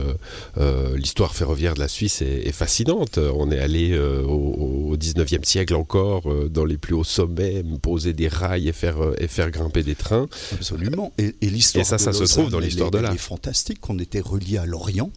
l'histoire 0.96 1.34
ferroviaire 1.34 1.74
de 1.74 1.80
la 1.80 1.88
Suisse 1.88 2.22
est, 2.22 2.46
est 2.46 2.52
fascinante. 2.52 3.18
On 3.18 3.50
est 3.50 3.58
allé 3.58 3.98
au, 3.98 4.92
au 4.94 4.96
19e 4.96 5.44
siècle 5.44 5.74
encore 5.74 6.22
euh, 6.26 6.48
dans 6.48 6.64
les 6.64 6.78
plus 6.78 6.94
hauts 6.94 7.04
sommets, 7.04 7.62
poser 7.82 8.12
des 8.12 8.28
rails 8.28 8.68
et 8.68 8.72
faire, 8.72 9.02
euh, 9.02 9.14
et 9.18 9.28
faire 9.28 9.50
grimper 9.50 9.82
des 9.82 9.94
trains. 9.94 10.26
Absolument. 10.52 11.12
Et, 11.18 11.34
l'histoire 11.42 11.84
ça, 11.84 11.98
ça 11.98 12.12
se 12.12 12.24
trouve 12.24 12.50
dans 12.50 12.58
l'histoire 12.58 12.90
de 12.90 12.98
l'art. 12.98 13.12
est 13.12 13.18
fantastique. 13.18 13.88
On 13.88 13.98
était 13.98 14.20
relié 14.20 14.58
à 14.58 14.66
l'Orient. 14.66 15.10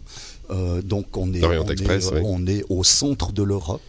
Euh, 0.49 0.81
donc 0.81 1.17
on 1.17 1.33
est, 1.33 1.43
on, 2.23 2.47
est, 2.47 2.63
au 2.69 2.83
centre 2.83 3.31
de 3.31 3.43
l'Europe, 3.43 3.81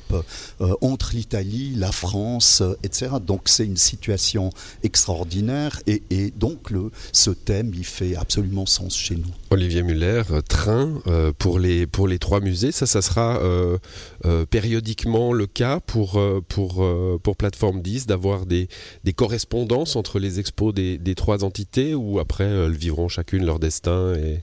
entre 0.80 1.10
l'Italie, 1.14 1.74
la 1.76 1.92
France, 1.92 2.62
etc. 2.82 3.12
Donc 3.24 3.42
c'est 3.46 3.64
une 3.64 3.76
situation 3.76 4.50
extraordinaire 4.82 5.80
et, 5.86 6.32
donc 6.36 6.70
le, 6.70 6.90
ce 7.12 7.30
thème 7.30 7.72
il 7.74 7.84
fait 7.84 8.16
absolument 8.16 8.66
sens 8.66 8.96
chez 8.96 9.16
nous. 9.16 9.30
Olivier 9.50 9.82
Muller, 9.82 10.22
euh, 10.30 10.40
train 10.40 11.00
euh, 11.06 11.32
pour, 11.36 11.58
les, 11.58 11.86
pour 11.86 12.08
les 12.08 12.18
trois 12.18 12.40
musées, 12.40 12.72
ça, 12.72 12.86
ça 12.86 13.02
sera 13.02 13.38
euh, 13.38 13.78
périodiquement 14.50 15.32
le 15.32 15.46
cas 15.46 15.80
pour, 15.80 16.20
pour, 16.48 16.86
pour 17.22 17.36
Plateforme 17.36 17.82
10 17.82 18.06
d'avoir 18.06 18.46
des, 18.46 18.68
des 19.04 19.12
correspondances 19.12 19.96
entre 19.96 20.18
les 20.18 20.38
expos 20.38 20.74
des, 20.74 20.98
des 20.98 21.14
trois 21.14 21.44
entités 21.44 21.94
ou 21.94 22.18
après 22.18 22.44
elles 22.44 22.76
vivront 22.76 23.08
chacune 23.08 23.44
leur 23.44 23.58
destin 23.58 24.14
et... 24.14 24.42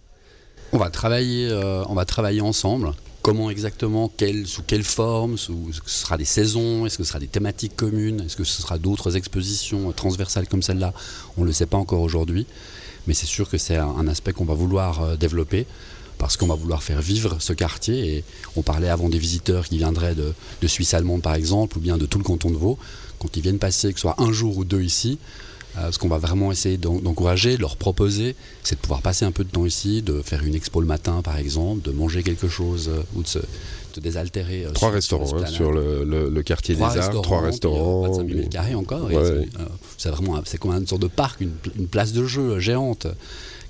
On 0.72 0.78
va 0.78 0.90
travailler, 0.90 1.50
on 1.88 1.94
va 1.94 2.06
travailler 2.06 2.42
ensemble. 2.42 2.94
Comment 3.26 3.50
exactement, 3.50 4.12
sous 4.46 4.62
quelle 4.62 4.84
forme, 4.84 5.36
ce 5.40 5.52
sera 5.88 6.16
des 6.16 6.26
saisons, 6.26 6.86
est-ce 6.86 7.00
que 7.00 7.04
ce 7.04 7.10
sera 7.10 7.18
des 7.18 7.26
thématiques 7.26 7.76
communes, 7.76 8.22
est-ce 8.22 8.36
que 8.36 8.44
ce 8.44 8.62
sera 8.62 8.78
d'autres 8.78 9.18
expositions 9.18 9.92
transversales 9.94 10.48
comme 10.48 10.62
celle-là? 10.62 10.94
On 11.36 11.42
ne 11.42 11.48
le 11.48 11.52
sait 11.52 11.66
pas 11.66 11.78
encore 11.78 12.02
aujourd'hui, 12.02 12.46
mais 13.08 13.16
c'est 13.16 13.26
sûr 13.26 13.50
que 13.50 13.58
c'est 13.58 13.78
un, 13.78 14.08
aspect 14.08 14.32
qu'on 14.32 14.46
va 14.46 14.54
vouloir 14.54 15.02
euh, 15.02 15.16
développer 15.16 15.66
parce 16.20 16.38
qu'on 16.38 16.46
va 16.46 16.54
vouloir 16.54 16.84
faire 16.84 17.02
vivre 17.02 17.38
ce 17.40 17.54
quartier. 17.54 18.18
Et 18.18 18.24
on 18.56 18.62
parlait 18.62 18.90
avant 18.90 19.10
des 19.10 19.18
visiteurs 19.18 19.66
qui 19.66 19.80
viendraient 19.80 20.14
de, 20.14 20.36
de 20.62 20.68
Suisse 20.68 20.94
allemande 20.94 21.24
par 21.24 21.34
exemple, 21.34 21.80
ou 21.80 21.82
bien 21.82 21.98
de 21.98 22.06
tout 22.06 22.20
le 22.20 22.24
canton 22.24 22.52
de 22.52 22.58
Vaud. 22.58 22.78
Quand 23.18 23.36
ils 23.36 23.42
viennent 23.42 23.58
passer, 23.58 23.92
que 23.92 23.98
ce 23.98 24.04
soit 24.04 24.22
un 24.22 24.32
jour 24.32 24.56
ou 24.56 24.66
deux 24.66 24.84
ici, 24.84 25.18
euh, 25.18 25.55
ce 25.92 26.00
qu'on 26.00 26.08
va 26.08 26.18
vraiment 26.18 26.52
essayer 26.52 26.78
d'encourager, 26.78 27.56
de 27.56 27.62
leur 27.62 27.76
proposer, 27.78 28.36
c'est 28.64 28.76
de 28.76 28.80
pouvoir 28.82 29.02
passer 29.02 29.26
un 29.26 29.32
peu 29.32 29.44
de 29.44 29.50
temps 29.50 29.66
ici, 29.66 30.02
de 30.02 30.22
faire 30.22 30.44
une 30.44 30.56
expo 30.56 30.82
le 30.82 30.88
matin 30.88 31.22
par 31.22 31.38
exemple, 31.38 31.82
de 31.82 31.92
manger 31.92 32.24
quelque 32.24 32.48
chose 32.48 32.90
euh, 32.90 33.04
ou 33.16 33.24
de 33.24 33.28
se 33.28 33.40
désaltérer. 34.00 34.66
Euh, 34.66 34.72
trois 34.72 34.92
restaurants 34.92 35.38
hein, 35.38 35.46
sur, 35.46 35.72
le, 35.72 36.42
quartier 36.42 36.76
des 36.76 36.82
Arts, 36.82 37.22
trois 37.22 37.42
restaurants. 37.42 38.18
Pas 38.18 38.24
de 38.24 38.48
carrés 38.48 38.76
encore. 38.76 39.10
c'est 39.98 40.10
vraiment 40.10 40.42
c'est 40.46 40.58
comme 40.58 40.72
une 40.72 40.88
sorte 40.88 41.02
de 41.02 41.08
parc, 41.08 41.42
une, 41.42 41.88
place 41.88 42.14
de 42.14 42.26
jeu 42.26 42.60
géante 42.60 43.08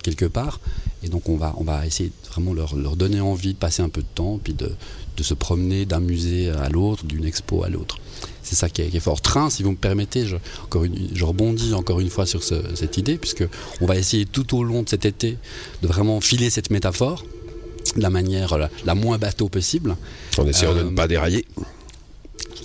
quelque 0.03 0.25
part. 0.25 0.59
Et 1.03 1.09
donc 1.09 1.29
on 1.29 1.37
va, 1.37 1.53
on 1.57 1.63
va 1.63 1.85
essayer 1.85 2.11
vraiment 2.31 2.53
leur, 2.53 2.75
leur 2.75 2.95
donner 2.95 3.21
envie 3.21 3.53
de 3.53 3.59
passer 3.59 3.81
un 3.81 3.89
peu 3.89 4.01
de 4.01 4.07
temps, 4.13 4.39
puis 4.43 4.53
de, 4.53 4.71
de 5.17 5.23
se 5.23 5.33
promener 5.33 5.85
d'un 5.85 5.99
musée 5.99 6.49
à 6.49 6.69
l'autre, 6.69 7.05
d'une 7.05 7.25
expo 7.25 7.63
à 7.63 7.69
l'autre. 7.69 7.97
C'est 8.43 8.55
ça 8.55 8.69
qui 8.69 8.83
est, 8.83 8.99
fort. 8.99 9.21
Train, 9.21 9.49
si 9.49 9.63
vous 9.63 9.71
me 9.71 9.75
permettez, 9.75 10.27
je, 10.27 10.35
encore 10.63 10.85
je 11.13 11.25
rebondis 11.25 11.73
encore 11.73 11.99
une 11.99 12.11
fois 12.11 12.27
sur 12.27 12.43
cette 12.43 12.97
idée, 12.97 13.17
puisque 13.17 13.43
on 13.81 13.87
va 13.87 13.97
essayer 13.97 14.25
tout 14.25 14.55
au 14.55 14.63
long 14.63 14.83
de 14.83 14.89
cet 14.89 15.05
été 15.05 15.37
de 15.81 15.87
vraiment 15.87 16.21
filer 16.21 16.51
cette 16.51 16.69
métaphore 16.69 17.25
de 17.95 18.01
la 18.01 18.09
manière 18.09 18.57
la, 18.57 18.95
moins 18.95 19.17
bateau 19.17 19.49
possible. 19.49 19.95
En 20.37 20.47
essayant 20.47 20.75
de 20.75 20.83
ne 20.83 20.95
pas 20.95 21.07
dérailler. 21.07 21.45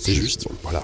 C'est 0.01 0.15
juste. 0.15 0.47
Voilà. 0.63 0.81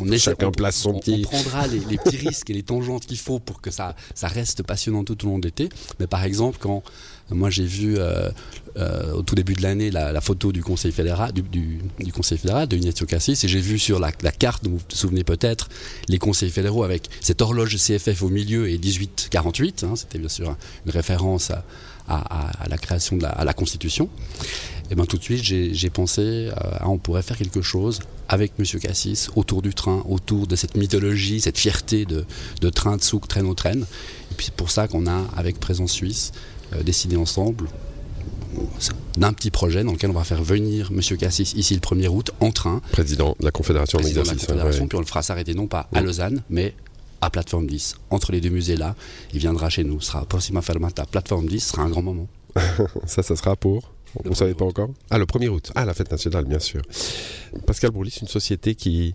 on 0.00 0.16
Chacun 0.18 0.52
place 0.52 0.76
son 0.76 0.94
petit. 0.98 1.24
On 1.26 1.30
prendra 1.30 1.66
les, 1.66 1.98
petits 1.98 2.16
risques 2.16 2.48
et 2.50 2.52
les 2.52 2.62
tangentes 2.62 3.06
qu'il 3.06 3.18
faut 3.18 3.40
pour 3.40 3.60
que 3.60 3.72
ça, 3.72 3.96
ça 4.14 4.28
reste 4.28 4.62
passionnant 4.62 5.02
tout 5.02 5.24
au 5.24 5.30
long 5.30 5.38
de 5.38 5.46
l'été. 5.46 5.68
Mais 5.98 6.06
par 6.06 6.22
exemple, 6.22 6.58
quand 6.60 6.82
moi 7.30 7.50
j'ai 7.50 7.64
vu 7.64 7.96
euh, 7.98 8.30
euh, 8.76 9.12
au 9.12 9.22
tout 9.22 9.34
début 9.34 9.54
de 9.54 9.62
l'année 9.62 9.90
la, 9.90 10.20
photo 10.20 10.52
du 10.52 10.62
Conseil 10.62 10.92
fédéral, 10.92 11.32
du, 11.32 11.80
Conseil 12.12 12.38
fédéral 12.38 12.68
de 12.68 12.76
Ignacio 12.76 13.06
Cassis, 13.06 13.42
et 13.42 13.48
j'ai 13.48 13.60
vu 13.60 13.78
sur 13.78 13.98
la, 13.98 14.12
carte, 14.12 14.66
vous 14.66 14.76
vous 14.76 14.84
souvenez 14.88 15.24
peut-être, 15.24 15.68
les 16.08 16.18
conseils 16.18 16.50
fédéraux 16.50 16.84
avec 16.84 17.08
cette 17.20 17.40
horloge 17.40 17.76
CFF 17.76 18.22
au 18.22 18.28
milieu 18.28 18.68
et 18.68 18.78
1848. 18.78 19.84
Hein, 19.84 19.94
C'était 19.96 20.18
bien 20.18 20.28
sûr 20.28 20.56
une 20.86 20.92
référence 20.92 21.50
à, 21.50 21.64
la 22.08 22.78
création 22.78 23.16
de 23.16 23.22
la, 23.22 23.30
à 23.30 23.44
la 23.44 23.54
Constitution. 23.54 24.08
Et 24.90 24.94
bien 24.94 25.06
tout 25.06 25.16
de 25.16 25.22
suite, 25.22 25.42
j'ai 25.42 25.90
pensé, 25.90 26.20
euh, 26.20 26.52
à 26.80 26.88
on 26.88 26.98
pourrait 26.98 27.22
faire 27.22 27.38
quelque 27.38 27.62
chose 27.62 28.00
avec 28.28 28.52
M. 28.58 28.64
Cassis 28.80 29.30
autour 29.34 29.62
du 29.62 29.74
train, 29.74 30.02
autour 30.08 30.46
de 30.46 30.56
cette 30.56 30.76
mythologie, 30.76 31.40
cette 31.40 31.58
fierté 31.58 32.04
de, 32.04 32.24
de 32.60 32.70
train 32.70 32.96
de 32.96 33.02
souk, 33.02 33.26
traîne 33.26 33.46
au 33.46 33.54
traîne. 33.54 33.86
Et 34.30 34.34
puis 34.36 34.50
pour 34.54 34.70
ça 34.70 34.88
qu'on 34.88 35.06
a, 35.06 35.24
avec 35.36 35.58
Présence 35.58 35.92
Suisse, 35.92 36.32
euh, 36.74 36.82
décidé 36.82 37.16
ensemble, 37.16 37.68
d'un 39.16 39.32
petit 39.32 39.50
projet 39.50 39.82
dans 39.82 39.92
lequel 39.92 40.10
on 40.10 40.14
va 40.14 40.24
faire 40.24 40.42
venir 40.42 40.90
M. 40.92 41.16
Cassis 41.16 41.54
ici 41.54 41.74
le 41.74 41.80
1er 41.80 42.08
août 42.08 42.30
en 42.40 42.50
train. 42.50 42.80
Président 42.92 43.34
de 43.40 43.44
la 43.44 43.50
Confédération 43.50 43.98
en 43.98 44.02
exercice. 44.02 44.46
Puis 44.46 44.96
on 44.96 45.00
le 45.00 45.06
fera 45.06 45.22
s'arrêter 45.22 45.54
non 45.54 45.66
pas 45.66 45.88
à 45.92 46.02
Lausanne, 46.02 46.42
mais 46.50 46.74
à 47.24 47.30
Plateforme 47.30 47.66
10. 47.66 47.96
Entre 48.10 48.32
les 48.32 48.40
deux 48.40 48.50
musées 48.50 48.76
là, 48.76 48.94
il 49.32 49.38
viendra 49.38 49.70
chez 49.70 49.84
nous. 49.84 50.00
Ce 50.00 50.08
sera 50.08 50.24
Proxima 50.24 50.62
Fermata, 50.62 51.04
Plateforme 51.06 51.46
10, 51.46 51.60
ce 51.60 51.70
sera 51.72 51.82
un 51.82 51.88
grand 51.88 52.02
moment. 52.02 52.28
ça, 53.06 53.22
ça 53.22 53.34
sera 53.36 53.56
pour 53.56 53.92
Vous 54.22 54.30
ne 54.30 54.34
savez 54.34 54.54
pas 54.54 54.64
encore? 54.64 54.90
Ah, 55.10 55.18
le 55.18 55.24
1er 55.24 55.48
août. 55.48 55.72
Ah, 55.74 55.84
la 55.84 55.94
fête 55.94 56.10
nationale, 56.10 56.44
bien 56.44 56.60
sûr. 56.60 56.82
Pascal 57.66 57.90
Bourlis, 57.90 58.18
une 58.20 58.28
société 58.28 58.74
qui 58.74 59.14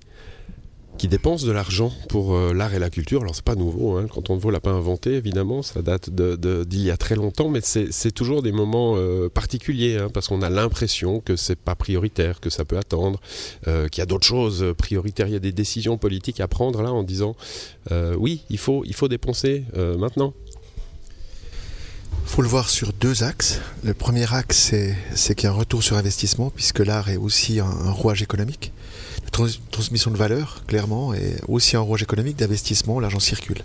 qui 1.00 1.08
dépensent 1.08 1.48
de 1.48 1.52
l'argent 1.52 1.92
pour 2.10 2.36
euh, 2.36 2.54
l'art 2.54 2.74
et 2.74 2.80
la 2.80 2.90
culture. 2.90 3.22
Alors 3.22 3.34
c'est 3.34 3.44
pas 3.44 3.56
nouveau, 3.56 3.98
hein. 3.98 4.08
quand 4.14 4.30
on 4.30 4.38
ne 4.38 4.52
l'a 4.52 4.60
pas 4.60 4.72
inventé, 4.72 5.14
évidemment, 5.14 5.64
ça 5.64 5.82
date 5.82 6.10
d'il 6.10 6.82
y 6.82 6.92
a 6.92 6.98
très 6.98 7.16
longtemps, 7.16 7.50
mais 7.50 7.62
c'est 7.64 8.12
toujours 8.12 8.44
des 8.44 8.52
moments 8.52 8.96
euh, 8.98 9.30
particuliers, 9.30 9.98
hein, 9.98 10.10
parce 10.14 10.28
qu'on 10.28 10.42
a 10.42 10.50
l'impression 10.50 11.22
que 11.22 11.38
c'est 11.38 11.58
pas 11.58 11.76
prioritaire, 11.76 12.42
que 12.42 12.50
ça 12.50 12.66
peut 12.66 12.78
attendre, 12.78 13.22
euh, 13.68 13.88
qu'il 13.88 14.02
y 14.02 14.04
a 14.04 14.06
d'autres 14.06 14.26
choses 14.26 14.74
prioritaires, 14.78 15.28
il 15.28 15.34
y 15.34 15.38
a 15.38 15.40
des 15.40 15.54
décisions 15.54 15.98
politiques 15.98 16.42
à 16.42 16.50
prendre 16.50 16.82
là 16.82 16.92
en 16.92 17.04
disant 17.04 17.36
oui, 18.18 18.44
il 18.50 18.58
faut, 18.60 18.84
il 18.86 18.94
faut 18.94 19.08
dépenser 19.08 19.64
maintenant. 19.98 20.34
Il 22.24 22.30
faut 22.30 22.42
le 22.44 22.48
voir 22.48 22.70
sur 22.70 22.94
deux 22.94 23.24
axes. 23.24 23.60
Le 23.84 23.96
premier 23.96 24.32
axe, 24.32 24.76
c'est 25.16 25.36
qu'il 25.36 25.46
y 25.46 25.48
a 25.48 25.52
un 25.52 25.56
retour 25.56 25.82
sur 25.82 25.98
investissement, 25.98 26.52
puisque 26.52 26.80
l'art 26.80 27.10
est 27.10 27.18
aussi 27.18 27.60
un 27.60 27.92
rouage 27.92 28.22
économique 28.22 28.72
transmission 29.30 30.12
de 30.12 30.18
valeur, 30.18 30.64
clairement, 30.68 31.14
et 31.14 31.36
aussi 31.48 31.76
un 31.76 31.82
rouage 31.82 32.04
économique 32.04 32.38
d'investissement, 32.38 33.00
l'argent 33.00 33.20
circule. 33.20 33.64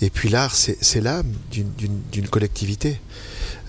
Et 0.00 0.10
puis 0.10 0.28
l'art, 0.28 0.54
c'est 0.54 1.00
l'âme 1.00 1.32
d'une 1.50 2.28
collectivité. 2.28 2.98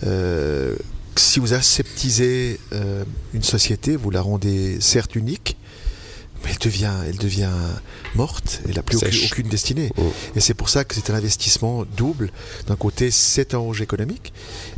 Euh, 0.06 0.76
si 1.16 1.40
vous 1.40 1.54
aseptisez 1.54 2.60
euh, 2.74 3.04
une 3.34 3.44
société, 3.44 3.96
vous 3.96 4.12
la 4.12 4.22
rendez 4.22 4.80
certes 4.82 5.16
unique, 5.16 5.58
mais 6.44 6.52
elle 6.52 6.58
devient, 6.58 6.94
elle 7.08 7.18
devient 7.18 7.50
morte, 8.16 8.62
elle 8.68 8.76
n'a 8.76 8.84
plus 8.84 8.98
aucune, 9.26 9.48
destinée. 9.48 9.92
Oh. 9.98 10.12
Et 10.36 10.40
c'est 10.40 10.54
pour 10.54 10.70
ça 10.70 10.84
que 10.84 10.96
c'est 10.96 11.10
un 11.10 11.16
investissement 11.16 11.86
double. 11.96 12.32
D'un 12.68 12.76
côté, 12.76 13.12
c'est 13.12 13.54
un 13.54 13.60
enjeu 13.60 13.84
économique, 13.84 14.34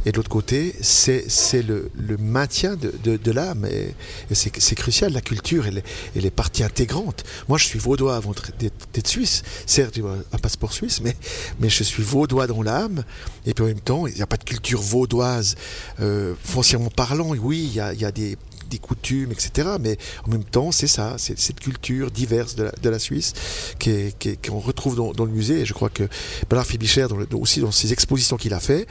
et 0.06 0.12
de 0.12 0.18
l'autre 0.18 0.30
côté, 0.30 0.76
c'est 0.82 1.26
le, 1.62 1.92
le, 1.96 2.18
maintien 2.18 2.76
de, 2.76 3.18
de, 3.18 3.32
l'âme. 3.32 3.66
Et, 3.66 3.94
c'est 4.34 4.76
crucial, 4.76 5.14
la 5.14 5.22
culture, 5.22 5.68
elle, 5.68 5.84
elle, 6.16 6.26
est 6.26 6.32
partie 6.32 6.64
intégrante. 6.64 7.24
Moi, 7.48 7.58
je 7.58 7.66
suis 7.66 7.80
vaudois 7.80 8.16
avant 8.16 8.34
d'être 8.60 9.08
suisse. 9.08 9.44
Certes, 9.66 9.96
j'ai 9.96 10.04
un 10.04 10.38
passeport 10.38 10.74
suisse, 10.74 11.02
mais, 11.02 11.16
mais 11.60 11.70
je 11.70 11.84
suis 11.84 12.04
vaudois 12.04 12.48
dans 12.48 12.62
l'âme, 12.62 13.04
et 13.46 13.54
puis 13.54 13.64
en 13.64 13.68
même 13.68 13.80
temps, 13.80 14.08
il 14.08 14.16
n'y 14.16 14.22
a 14.22 14.28
pas 14.28 14.38
de 14.38 14.44
culture 14.44 14.82
vaudoise 14.82 15.56
euh, 16.00 16.34
foncièrement 16.44 16.90
parlant. 16.90 17.30
Oui, 17.36 17.66
il 17.70 17.74
y 17.74 17.80
a, 17.80 17.94
il 17.94 18.02
y 18.02 18.06
a 18.06 18.12
des 18.12 18.38
des 18.70 18.78
coutumes, 18.78 19.32
etc. 19.32 19.70
Mais 19.80 19.98
en 20.26 20.32
même 20.32 20.44
temps, 20.44 20.72
c'est 20.72 20.88
ça, 20.88 21.16
c'est 21.18 21.38
cette 21.38 21.60
culture 21.60 22.12
diverse 22.12 22.56
de 22.56 22.90
la, 22.90 23.00
Suisse 23.00 23.34
qu'on 23.80 24.60
retrouve 24.60 24.96
dans, 24.96 25.26
le 25.26 25.32
musée. 25.32 25.62
Et 25.62 25.66
je 25.66 25.74
crois 25.74 25.90
que 25.90 26.04
Bernard 26.50 26.66
Fibicher, 26.66 27.08
aussi 27.34 27.62
dans 27.62 27.72
ses 27.72 27.94
expositions 27.94 28.38
qu'il 28.38 28.54
a 28.54 28.60
fait, 28.60 28.88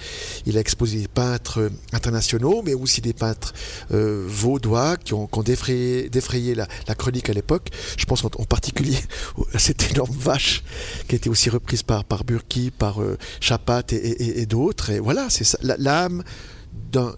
il 0.46 0.56
a 0.56 0.60
exposé 0.60 0.98
des 0.98 1.08
peintres 1.08 1.70
internationaux, 1.92 2.62
mais 2.64 2.74
aussi 2.74 3.00
des 3.00 3.12
peintres 3.12 3.52
euh, 3.92 4.24
vaudois 4.26 4.96
qui 4.96 5.14
ont, 5.14 5.28
défrayé, 5.44 6.54
la, 6.54 6.94
chronique 6.94 7.28
à 7.28 7.32
l'époque. 7.32 7.68
Je 7.96 8.04
pense 8.06 8.24
en, 8.24 8.30
particulier 8.30 8.98
à 9.54 9.58
cette 9.58 9.90
énorme 9.90 10.14
vache 10.14 10.62
qui 11.06 11.14
a 11.14 11.16
été 11.16 11.28
aussi 11.28 11.50
reprise 11.50 11.82
par, 11.82 12.04
Burki, 12.24 12.70
par 12.70 13.02
euh, 13.02 13.18
Chapat 13.40 13.82
et, 13.92 14.46
d'autres. 14.46 14.90
Et 14.90 15.00
voilà, 15.00 15.28
c'est 15.30 15.44
ça, 15.44 15.58
l'âme 15.62 16.24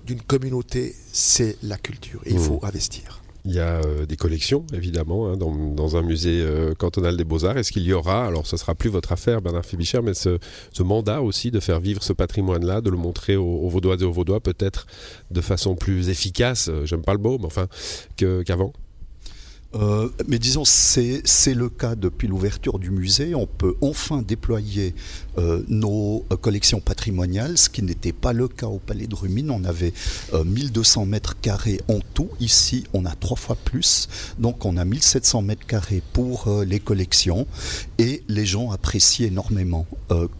d'une 0.05 0.23
communauté, 0.23 0.95
c'est 1.13 1.57
la 1.63 1.77
culture. 1.77 2.21
Et 2.27 2.31
il 2.31 2.37
mmh. 2.37 2.41
faut 2.41 2.61
investir. 2.63 3.21
Il 3.47 3.53
y 3.53 3.59
a 3.59 3.81
euh, 3.81 4.05
des 4.05 4.17
collections, 4.17 4.67
évidemment, 4.75 5.29
hein, 5.29 5.37
dans, 5.37 5.97
un 5.97 6.03
musée 6.03 6.43
euh, 6.43 6.75
cantonal 6.75 7.17
des 7.17 7.25
beaux-arts. 7.25 7.57
Est-ce 7.57 7.73
qu'il 7.73 7.85
y 7.85 7.93
aura, 7.93 8.27
alors 8.27 8.47
ce 8.47 8.57
sera 8.57 8.75
plus 8.75 8.91
votre 8.91 9.13
affaire, 9.13 9.41
Bernard 9.41 9.65
Fibicher, 9.65 10.01
mais 10.03 10.13
ce, 10.15 10.39
mandat 10.83 11.23
aussi 11.23 11.51
de 11.51 11.61
faire 11.61 11.81
vivre 11.81 12.03
ce 12.03 12.13
patrimoine-là, 12.13 12.81
de 12.81 12.91
le 12.91 12.97
montrer 12.97 13.37
aux, 13.37 13.69
Vaudois 13.69 13.97
et 13.99 14.05
aux 14.05 14.13
Vaudois, 14.13 14.41
peut-être 14.41 14.87
de 15.31 15.41
façon 15.41 15.75
plus 15.75 16.11
efficace, 16.11 16.69
euh, 16.69 16.85
j'aime 16.85 17.03
pas 17.03 17.15
le 17.15 17.21
mot, 17.21 17.39
mais 17.39 17.47
enfin, 17.47 17.67
qu'avant? 18.17 18.73
Euh, 19.75 20.09
mais 20.27 20.39
disons, 20.39 20.65
c'est 20.65 21.55
le 21.55 21.69
cas 21.69 21.95
depuis 21.95 22.27
l'ouverture 22.27 22.79
du 22.79 22.91
musée. 22.91 23.35
On 23.35 23.47
peut 23.47 23.77
enfin 23.81 24.23
déployer 24.23 24.95
euh, 25.39 25.63
nos 25.69 26.25
euh, 26.33 26.37
collections 26.37 26.81
patrimoniales, 26.81 27.57
ce 27.57 27.69
qui 27.69 27.83
n'était 27.83 28.13
pas 28.13 28.33
le 28.33 28.49
cas 28.49 28.67
au 28.67 28.79
Palais 28.79 29.07
de 29.07 29.15
Rumine. 29.15 29.51
On 29.51 29.65
avait 29.65 29.93
1200 30.45 31.07
mètres 31.07 31.41
carrés 31.41 31.81
en 31.89 32.01
tout. 32.15 32.31
Ici, 32.41 32.85
on 32.93 33.05
a 33.05 33.15
trois 33.15 33.37
fois 33.37 33.57
plus. 33.57 34.09
Donc, 34.39 34.65
on 34.65 34.77
a 34.77 34.85
1700 34.85 35.43
mètres 35.43 35.67
carrés 35.67 36.03
pour 36.13 36.49
les 36.67 36.81
collections. 36.81 37.47
Et 37.99 38.23
les 38.29 38.47
gens 38.47 38.71
apprécient 38.71 39.27
énormément 39.27 39.87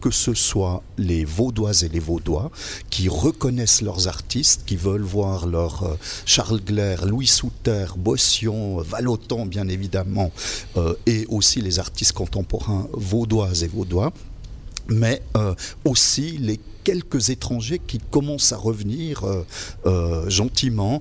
que 0.01 0.11
ce 0.11 0.33
soit 0.33 0.83
les 0.97 1.23
Vaudoises 1.23 1.83
et 1.83 1.89
les 1.89 1.99
Vaudois 1.99 2.51
qui 2.89 3.07
reconnaissent 3.07 3.81
leurs 3.81 4.07
artistes, 4.07 4.63
qui 4.65 4.75
veulent 4.75 5.01
voir 5.01 5.47
leur 5.47 5.97
Charles 6.25 6.61
Glaire, 6.61 7.05
Louis 7.05 7.27
Souter, 7.27 7.85
Bossion, 7.97 8.77
Vallot 8.77 9.20
bien 9.47 9.67
évidemment, 9.67 10.31
euh, 10.77 10.93
et 11.05 11.25
aussi 11.29 11.61
les 11.61 11.79
artistes 11.79 12.13
contemporains 12.13 12.87
vaudois 12.93 13.49
et 13.63 13.67
vaudois 13.67 14.11
mais 14.87 15.21
euh, 15.37 15.53
aussi 15.85 16.37
les 16.37 16.59
quelques 16.83 17.29
étrangers 17.29 17.79
qui 17.79 17.99
commencent 17.99 18.51
à 18.51 18.57
revenir 18.57 19.23
euh, 19.85 20.29
gentiment, 20.29 20.99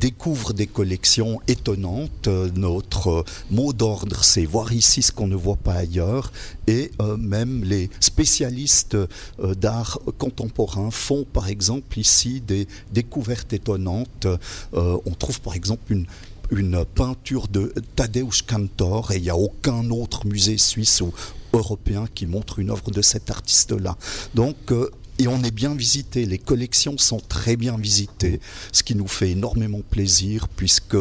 découvrent 0.00 0.54
des 0.54 0.66
collections 0.66 1.38
étonnantes. 1.46 2.28
notre 2.56 3.26
mot 3.50 3.74
d'ordre, 3.74 4.24
c'est 4.24 4.46
voir 4.46 4.72
ici 4.72 5.02
ce 5.02 5.12
qu'on 5.12 5.26
ne 5.26 5.36
voit 5.36 5.56
pas 5.56 5.74
ailleurs. 5.74 6.32
Et 6.66 6.90
même 7.18 7.62
les 7.62 7.90
spécialistes 8.00 8.96
d'art 9.38 9.98
contemporain 10.16 10.90
font 10.90 11.26
par 11.30 11.48
exemple 11.48 11.98
ici 11.98 12.40
des 12.40 12.66
découvertes 12.90 13.52
étonnantes. 13.52 14.26
on 14.72 15.14
trouve 15.18 15.42
par 15.42 15.54
exemple 15.54 15.92
une, 15.92 16.06
une 16.50 16.84
peinture 16.84 17.48
de 17.48 17.72
Tadeusz 17.96 18.42
Kantor 18.46 19.12
et 19.12 19.16
il 19.16 19.22
n'y 19.22 19.30
a 19.30 19.36
aucun 19.36 19.90
autre 19.90 20.26
musée 20.26 20.58
suisse 20.58 21.00
ou 21.00 21.12
européen 21.52 22.06
qui 22.14 22.26
montre 22.26 22.58
une 22.58 22.70
œuvre 22.70 22.90
de 22.90 23.02
cet 23.02 23.30
artiste-là. 23.30 23.96
Donc, 24.34 24.56
euh, 24.70 24.90
et 25.18 25.26
on 25.26 25.42
est 25.42 25.50
bien 25.50 25.74
visité, 25.74 26.26
les 26.26 26.38
collections 26.38 26.96
sont 26.96 27.20
très 27.20 27.56
bien 27.56 27.76
visitées, 27.76 28.40
ce 28.72 28.82
qui 28.82 28.94
nous 28.94 29.08
fait 29.08 29.30
énormément 29.30 29.80
plaisir 29.80 30.48
puisque 30.48 30.96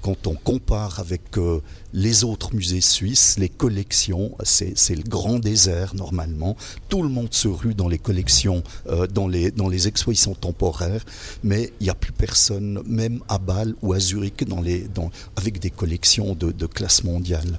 quand 0.00 0.26
on 0.26 0.34
compare 0.34 1.00
avec 1.00 1.36
euh, 1.36 1.60
les 1.92 2.24
autres 2.24 2.54
musées 2.54 2.80
suisses, 2.80 3.36
les 3.38 3.48
collections, 3.48 4.36
c'est 4.42 4.94
le 4.94 5.02
grand 5.02 5.38
désert 5.38 5.94
normalement. 5.94 6.56
Tout 6.88 7.02
le 7.02 7.08
monde 7.08 7.32
se 7.32 7.48
rue 7.48 7.74
dans 7.74 7.88
les 7.88 7.98
collections, 7.98 8.62
euh, 8.88 9.06
dans, 9.06 9.28
les, 9.28 9.50
dans 9.50 9.68
les 9.68 9.86
expositions 9.86 10.34
temporaires, 10.34 11.04
mais 11.42 11.72
il 11.80 11.84
n'y 11.84 11.90
a 11.90 11.94
plus 11.94 12.12
personne, 12.12 12.82
même 12.86 13.20
à 13.28 13.38
Bâle 13.38 13.74
ou 13.82 13.92
à 13.92 14.00
Zurich, 14.00 14.44
dans 14.44 14.60
les, 14.60 14.82
dans, 14.82 15.10
avec 15.36 15.58
des 15.60 15.70
collections 15.70 16.34
de, 16.34 16.52
de 16.52 16.66
classe 16.66 17.04
mondiale. 17.04 17.58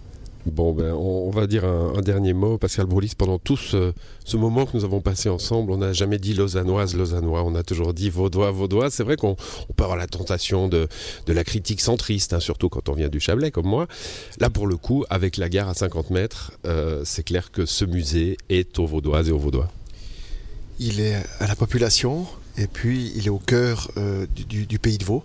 Bon, 0.50 0.74
ben, 0.74 0.94
on, 0.94 1.29
va 1.29 1.48
dire 1.48 1.65
un, 1.65 2.01
dernier 2.01 2.34
mot. 2.34 2.58
Pascal 2.58 2.86
Broulis, 2.86 3.13
pendant 3.18 3.39
tout 3.39 3.58
ce, 3.58 3.94
moment 4.36 4.65
que 4.65 4.75
nous 4.75 4.84
avons 4.84 5.01
passé 5.01 5.29
ensemble, 5.29 5.72
on 5.72 5.77
n'a 5.77 5.94
jamais 5.94 6.18
dit 6.18 6.34
lausannoise, 6.34 6.96
lausannois. 6.96 7.44
On 7.44 7.56
a 7.56 7.63
toujours 7.63 7.94
dit 7.94 8.10
vaudois, 8.10 8.51
vaudois. 8.51 8.89
C'est 8.89 9.03
vrai 9.03 9.15
qu'on 9.15 9.36
peut 9.75 9.84
avoir 9.84 9.98
la 9.98 10.08
tentation 10.08 10.68
de, 10.68 10.88
la 11.27 11.44
critique 11.44 11.82
centriste, 11.82 12.34
hein, 12.34 12.39
surtout 12.39 12.70
quand 12.70 12.89
on 12.89 12.94
vient 12.94 13.10
du 13.10 13.20
Chablais, 13.20 13.51
comme 13.51 13.68
moi. 13.68 13.88
Là, 14.39 14.50
pour 14.50 14.68
le 14.68 14.77
coup, 14.77 15.06
avec 15.10 15.38
la 15.38 15.50
gare 15.50 15.70
à 15.70 15.74
50 15.74 16.10
mètres, 16.10 16.51
euh, 16.65 17.01
c'est 17.06 17.24
clair 17.24 17.51
que 17.51 17.65
ce 17.65 17.86
musée 17.86 18.38
est 18.50 18.79
aux 18.79 18.86
vaudoises 18.86 19.29
et 19.29 19.32
aux 19.32 19.39
vaudois. 19.39 19.70
Il 20.79 21.01
est 21.01 21.22
à 21.39 21.48
la 21.48 21.56
population 21.56 22.25
et 22.60 22.68
puis 22.68 23.13
il 23.16 23.25
est 23.25 23.30
au 23.30 23.39
cœur 23.39 23.89
euh, 23.98 24.28
du 24.36 24.80
pays 24.80 24.98
de 24.98 25.06
Vaud. 25.06 25.24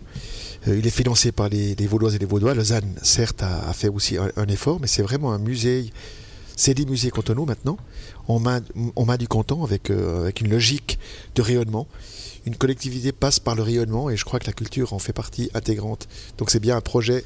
Euh, 0.68 0.78
il 0.78 0.86
est 0.86 0.90
financé 0.90 1.32
par 1.32 1.48
les, 1.48 1.74
Vaudoises 1.86 2.14
et 2.14 2.18
les 2.18 2.26
Vaudois. 2.26 2.54
Lausanne, 2.54 2.94
certes, 3.02 3.42
a, 3.42 3.72
fait 3.72 3.88
aussi 3.88 4.16
un, 4.16 4.46
effort, 4.46 4.78
mais 4.80 4.86
c'est 4.86 5.02
vraiment 5.02 5.32
un 5.32 5.38
musée. 5.38 5.92
C'est 6.56 6.74
des 6.74 6.86
musées 6.86 7.10
cantonaux 7.10 7.44
maintenant. 7.44 7.76
On 8.28 8.38
main, 8.38 8.60
du 9.18 9.26
canton 9.26 9.64
avec, 9.64 9.90
euh, 9.90 10.22
avec 10.22 10.40
une 10.40 10.50
logique 10.50 10.98
de 11.34 11.42
rayonnement. 11.42 11.88
Une 12.46 12.54
collectivité 12.54 13.10
passe 13.10 13.40
par 13.40 13.56
le 13.56 13.62
rayonnement 13.62 14.10
et 14.10 14.16
je 14.16 14.24
crois 14.24 14.38
que 14.38 14.46
la 14.46 14.52
culture 14.52 14.92
en 14.92 15.00
fait 15.00 15.12
partie 15.12 15.50
intégrante. 15.54 16.06
Donc 16.38 16.50
c'est 16.50 16.60
bien 16.60 16.76
un 16.76 16.80
projet 16.80 17.24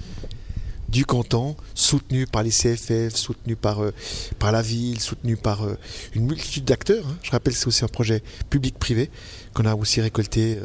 du 0.89 1.05
canton, 1.05 1.57
soutenu 1.75 2.27
par 2.27 2.43
les 2.43 2.51
CFF, 2.51 3.15
soutenu 3.15 3.57
par, 3.57 3.83
euh, 3.83 3.93
par 4.39 4.53
la 4.53 4.63
ville, 4.63 5.01
soutenu 5.01 5.37
par 5.37 5.67
une 6.15 6.27
multitude 6.27 6.65
d'acteurs. 6.65 7.07
Hein. 7.07 7.17
Je 7.23 7.31
rappelle 7.31 7.55
c'est 7.55 7.67
aussi 7.67 7.85
un 7.85 7.89
projet 7.89 8.23
public-privé 8.51 9.11
qu'on 9.55 9.65
a 9.65 9.75
aussi 9.75 10.01
récolté 10.01 10.59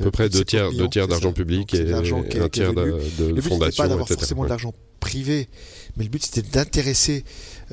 à 0.00 0.04
peu 0.04 0.10
près 0.10 0.28
deux 0.28 0.44
tiers, 0.44 0.72
deux 0.72 0.88
tiers 0.88 1.08
d'argent 1.08 1.32
public 1.32 1.74
et, 1.74 1.92
un 1.92 2.02
tiers 2.48 2.72
de, 2.72 2.98
de 3.18 3.28
le 3.28 3.40
but, 3.40 3.76
pas 3.76 3.88
d'avoir 3.88 4.08
forcément 4.08 4.44
de 4.44 4.48
l'argent 4.48 4.72
privé, 5.00 5.48
mais 5.96 6.04
le 6.04 6.10
but 6.10 6.24
c'était 6.24 6.48
d'intéresser 6.48 7.24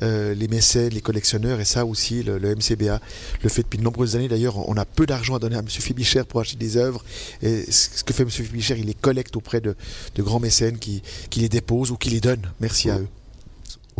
euh, 0.02 0.34
les 0.34 0.48
mécènes, 0.48 0.92
les 0.92 1.00
collectionneurs, 1.00 1.60
et 1.60 1.64
ça 1.64 1.86
aussi, 1.86 2.22
le, 2.22 2.38
MCBA 2.38 3.00
le 3.42 3.48
fait 3.48 3.62
depuis 3.62 3.78
de 3.78 3.84
nombreuses 3.84 4.16
années. 4.16 4.28
D'ailleurs, 4.28 4.68
on 4.68 4.76
a 4.76 4.84
peu 4.84 5.06
d'argent 5.06 5.36
à 5.36 5.38
donner 5.38 5.56
à 5.56 5.60
M. 5.60 5.68
Fibicher 5.68 6.24
pour 6.24 6.40
acheter 6.40 6.56
des 6.56 6.76
œuvres. 6.76 7.04
Et 7.42 7.70
ce 7.70 8.02
que 8.02 8.12
fait 8.12 8.22
M. 8.22 8.30
Fibicher, 8.30 8.76
il 8.78 8.86
les 8.86 8.94
collecte 8.94 9.36
auprès 9.36 9.60
de, 9.60 9.74
grands 10.18 10.40
mécènes 10.40 10.78
qui, 10.78 11.02
qui, 11.30 11.40
les 11.40 11.48
déposent 11.48 11.90
ou 11.90 11.96
qui 11.96 12.10
les 12.10 12.20
donnent. 12.20 12.50
Merci 12.60 12.90
à 12.90 12.98
eux. 12.98 13.08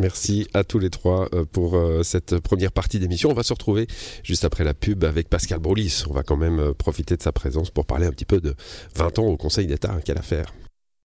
Merci 0.00 0.48
à 0.54 0.64
tous 0.64 0.78
les 0.78 0.88
trois 0.88 1.28
euh, 1.34 1.44
pour 1.44 1.76
euh, 1.76 2.02
cette 2.02 2.38
première 2.38 2.72
partie 2.72 2.98
d'émission. 2.98 3.28
On 3.28 3.34
va 3.34 3.42
se 3.42 3.52
retrouver 3.52 3.86
juste 4.22 4.46
après 4.46 4.64
la 4.64 4.72
pub 4.72 5.04
avec 5.04 5.28
Pascal 5.28 5.58
Brolis. 5.58 6.04
On 6.08 6.14
va 6.14 6.22
quand 6.22 6.38
même 6.38 6.58
euh, 6.58 6.72
profiter 6.72 7.18
de 7.18 7.22
sa 7.22 7.32
présence 7.32 7.70
pour 7.70 7.84
parler 7.84 8.06
un 8.06 8.10
petit 8.10 8.24
peu 8.24 8.40
de 8.40 8.54
20 8.96 9.18
ans 9.18 9.26
au 9.26 9.36
Conseil 9.36 9.66
d'État, 9.66 9.94
quelle 10.02 10.16
affaire. 10.16 10.54